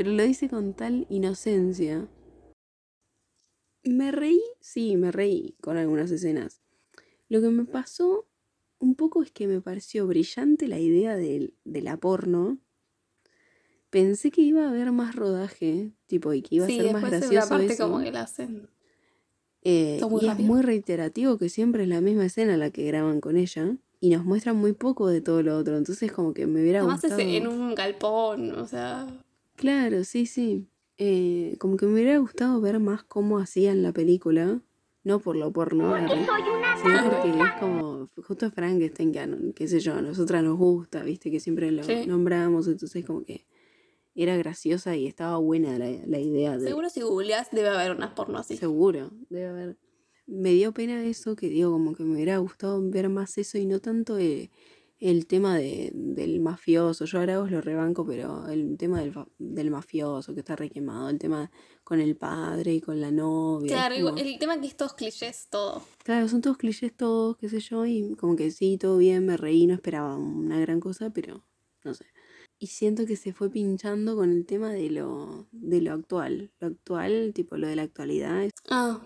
[0.00, 2.08] Pero lo dice con tal inocencia.
[3.84, 6.62] Me reí, sí, me reí con algunas escenas.
[7.28, 8.26] Lo que me pasó
[8.78, 12.56] un poco es que me pareció brillante la idea de la porno.
[13.90, 17.02] Pensé que iba a haber más rodaje, tipo, y que iba sí, a ser más
[17.02, 17.86] gracioso parte eso.
[17.86, 18.70] como que la hacen.
[19.60, 20.32] Eh, y rápido.
[20.32, 23.76] es muy reiterativo que siempre es la misma escena la que graban con ella.
[24.00, 25.76] Y nos muestran muy poco de todo lo otro.
[25.76, 27.28] Entonces como que me hubiera Además es gustado.
[27.28, 29.06] en un galpón, o sea.
[29.60, 30.66] Claro, sí, sí.
[30.96, 34.62] Eh, como que me hubiera gustado ver más cómo hacían la película.
[35.04, 36.26] No por lo porno, arre,
[36.82, 40.58] sino porque es como justo Frankenstein, que, a no- qué sé yo, a nosotras nos
[40.58, 42.06] gusta, viste, que siempre lo Sí.
[42.06, 43.46] nombramos, entonces como que
[44.14, 46.66] era graciosa y estaba buena la, la idea de...
[46.68, 48.56] Seguro si googleas debe haber unas porno así.
[48.58, 49.78] Seguro, debe haber.
[50.26, 53.64] Me dio pena eso, que digo, como que me hubiera gustado ver más eso y
[53.66, 54.50] no tanto el,
[55.00, 57.06] el tema de, del mafioso.
[57.06, 61.18] Yo ahora os lo rebanco, pero el tema del, del mafioso que está requemado, el
[61.18, 61.50] tema
[61.84, 63.68] con el padre y con la novia.
[63.74, 65.82] Claro, es como- el tema que estos clichés, todo.
[66.04, 69.36] Claro, son todos clichés todos, qué sé yo, y como que sí, todo bien, me
[69.36, 71.44] reí, no esperaba una gran cosa, pero
[71.82, 72.04] no sé.
[72.58, 76.52] Y siento que se fue pinchando con el tema de lo, de lo actual.
[76.60, 78.44] Lo actual, tipo lo de la actualidad.
[78.44, 79.00] es Ah,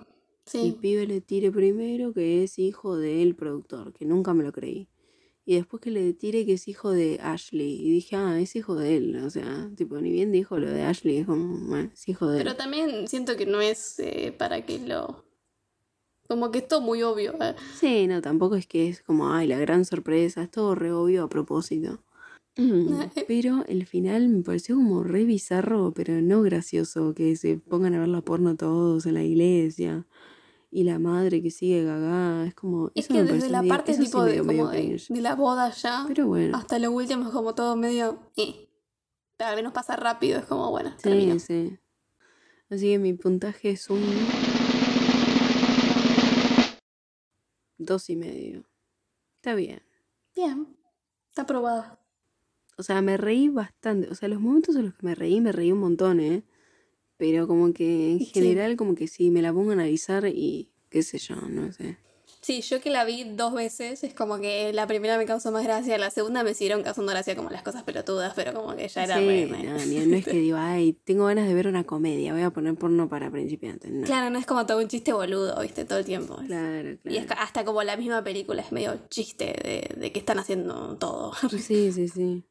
[0.50, 0.78] que El sí.
[0.80, 4.88] pibe le tire primero que es hijo del productor, que nunca me lo creí.
[5.46, 7.74] Y después que le tire que es hijo de Ashley.
[7.80, 9.16] Y dije, ah, es hijo de él.
[9.16, 12.38] O sea, tipo, ni bien dijo lo de Ashley, es como, bueno, es hijo de
[12.38, 12.44] él.
[12.44, 15.24] Pero también siento que no es eh, para que lo...
[16.26, 17.34] Como que es todo muy obvio.
[17.42, 17.54] eh.
[17.78, 21.24] Sí, no, tampoco es que es como, ay, la gran sorpresa, es todo re obvio
[21.24, 22.02] a propósito.
[23.28, 27.98] Pero el final me pareció como re bizarro, pero no gracioso, que se pongan a
[27.98, 30.06] ver la porno todos en la iglesia.
[30.76, 32.90] Y la madre que sigue gaga, es como...
[32.96, 36.04] Es eso que desde la medio- parte sí tipo de, como de, la boda ya
[36.08, 38.32] Pero bueno, hasta lo último es como todo medio...
[38.36, 38.68] Eh.
[39.36, 41.38] Tal vez nos pasa rápido, es como, bueno, termino.
[41.38, 41.78] sí, sí.
[42.70, 44.02] Así que mi puntaje es un...
[47.78, 48.64] Dos y medio.
[49.36, 49.80] Está bien.
[50.34, 50.76] Bien,
[51.28, 52.00] está aprobada.
[52.76, 54.08] O sea, me reí bastante.
[54.10, 56.42] O sea, los momentos en los que me reí, me reí un montón, ¿eh?
[57.16, 58.26] Pero como que en Sí.
[58.34, 61.96] general, como que sí, me la pongo a analizar y qué sé yo, no sé.
[62.40, 65.64] Sí, yo que la vi dos veces, es como que la primera me causó más
[65.64, 69.04] gracia, la segunda me siguieron causando gracia como las cosas pelotudas, pero como que ya
[69.04, 69.46] era sí, re-
[70.06, 73.08] no, es que digo, ay, tengo ganas de ver una comedia, voy a poner porno
[73.08, 73.90] para principiantes.
[73.90, 74.04] No.
[74.04, 76.36] Claro, no es como todo un chiste boludo, viste, todo el tiempo.
[76.46, 77.40] Claro, Y es claro.
[77.42, 81.32] hasta como la misma película, es medio chiste de, de que están haciendo todo.
[81.48, 82.44] Sí, sí, sí.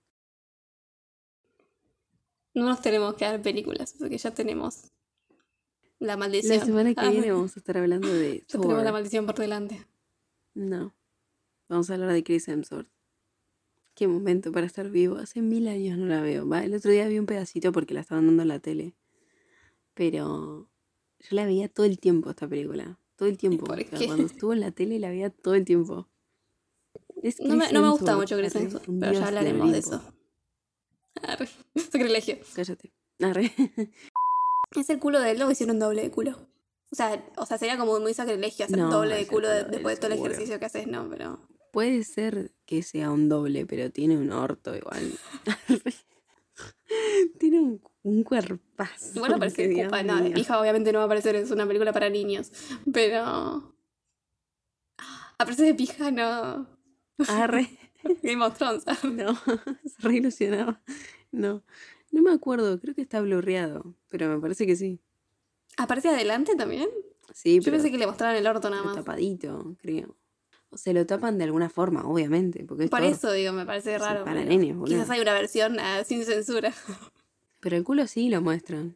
[2.53, 4.91] No nos tenemos que dar películas, porque ya tenemos
[5.99, 6.59] la maldición.
[6.59, 8.93] La semana que Ah, viene vamos a estar hablando de Ya tenemos la Thor.
[8.93, 9.85] maldición por delante.
[10.53, 10.93] No.
[11.69, 12.87] Vamos a hablar de Chris Hemsworth.
[13.95, 15.17] Qué momento para estar vivo.
[15.17, 16.47] Hace mil años no la veo.
[16.47, 18.95] Va, el otro día vi un pedacito porque la estaban dando en la tele.
[19.93, 20.69] Pero
[21.19, 22.99] yo la veía todo el tiempo esta película.
[23.15, 23.65] Todo el tiempo.
[23.65, 24.05] por qué?
[24.07, 26.07] cuando estuvo en la tele la veía todo el tiempo.
[27.21, 30.01] Es No me, no me gusta mucho Chris Hemsworth, pero ya hablaremos de eso.
[31.23, 31.47] Arre,
[31.91, 32.37] Sacrilegio.
[32.55, 32.91] Cállate.
[33.21, 33.51] Arre.
[34.75, 36.31] Es el culo de él, lo hicieron doble de culo.
[36.91, 39.95] O sea, o sea, sería como muy sacrilegio hacer No, doble de culo de- después
[39.97, 41.39] de todo el ejercicio que haces, no, pero.
[41.71, 45.11] Puede ser que sea un doble, pero tiene un orto igual.
[47.39, 49.11] tiene un, un cuerpazo.
[49.15, 52.09] Igual no parece culpa, no, pija obviamente no va a aparecer, es una película para
[52.09, 52.51] niños.
[52.91, 53.75] Pero.
[55.37, 56.67] Aparece de pija, no.
[57.27, 57.69] Arre.
[58.21, 58.83] Game of Thrones.
[59.03, 59.35] No,
[59.85, 60.81] se re ilusionaba.
[61.31, 61.63] No,
[62.11, 64.99] no me acuerdo, creo que está blurreado, pero me parece que sí.
[65.77, 66.89] ¿Aparece adelante también?
[67.33, 68.95] Sí, Yo pero, pensé que le mostraban el orto nada más.
[68.95, 70.15] tapadito, creo.
[70.69, 73.97] O se lo tapan de alguna forma, obviamente, porque es Por eso digo, me parece
[73.97, 74.23] raro.
[74.23, 74.95] para nenes, boludo.
[74.95, 76.73] Quizás hay una versión ah, sin censura.
[77.59, 78.95] Pero el culo sí lo muestran.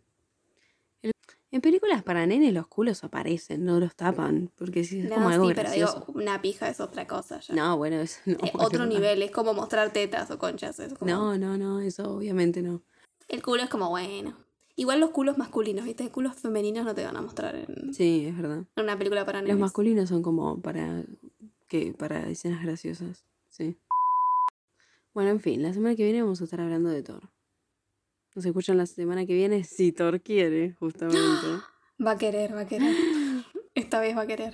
[1.52, 5.30] En películas para nenes los culos aparecen, no los tapan, porque sí, es No, como
[5.30, 6.00] algo sí, pero gracioso.
[6.08, 7.56] digo, una pija es otra cosa ya.
[7.56, 8.04] No, bueno, no.
[8.04, 8.20] Es
[8.56, 10.78] otro nivel, es como mostrar tetas o conchas.
[10.80, 12.82] es como- No, no, no, eso obviamente no.
[13.30, 14.36] El culo es como bueno.
[14.76, 16.10] Igual los culos masculinos, ¿viste?
[16.12, 18.66] Culos femeninos no te van a mostrar en, Sí, es verdad.
[18.76, 19.54] en una película para nenes.
[19.56, 21.04] Los masculinos son como para
[21.68, 23.78] que para escenas graciosas, sí.
[25.14, 27.30] Bueno, en fin, la semana que viene vamos a estar hablando de Thor.
[28.38, 31.18] Nos escuchan la semana que viene si Thor quiere, justamente.
[32.06, 32.96] Va a querer, va a querer.
[33.74, 34.54] Esta vez va a querer.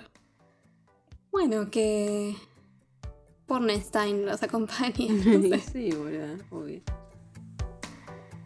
[1.34, 2.34] Bueno, que.
[3.46, 5.10] Pornstein los acompañe.
[5.22, 5.60] sé.
[5.60, 6.82] sí, boludo, obvio.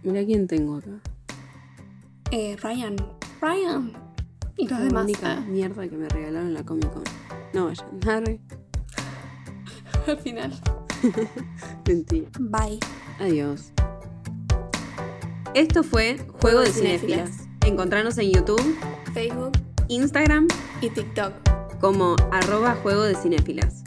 [0.02, 1.00] Mira quién tengo acá.
[2.32, 2.96] Eh, Ryan.
[3.40, 3.94] Ryan.
[4.58, 5.04] Y los La demás.
[5.04, 7.04] única ah, mierda que me regalaron en la Comic Con.
[7.54, 8.40] No vayan, arre.
[10.08, 10.52] al final.
[11.88, 12.28] Mentira.
[12.40, 12.80] Bye.
[13.20, 13.72] Adiós.
[15.58, 17.32] Esto fue Juego de Cinéfilas.
[17.66, 18.62] Encontrarnos en YouTube,
[19.12, 19.54] Facebook
[19.88, 20.48] Instagram
[20.82, 21.34] y TikTok.
[21.82, 23.84] como arroba Juego de Cinéfilas.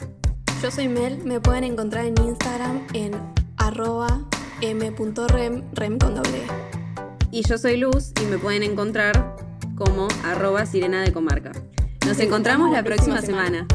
[0.61, 3.13] Yo soy Mel, me pueden encontrar en Instagram en
[3.55, 4.19] arroba
[4.59, 6.47] m.rem, rem con doble E.
[7.31, 9.37] Y yo soy Luz y me pueden encontrar
[9.75, 11.53] como arroba Sirena de Comarca.
[12.05, 13.65] Nos encontramos la próxima semana.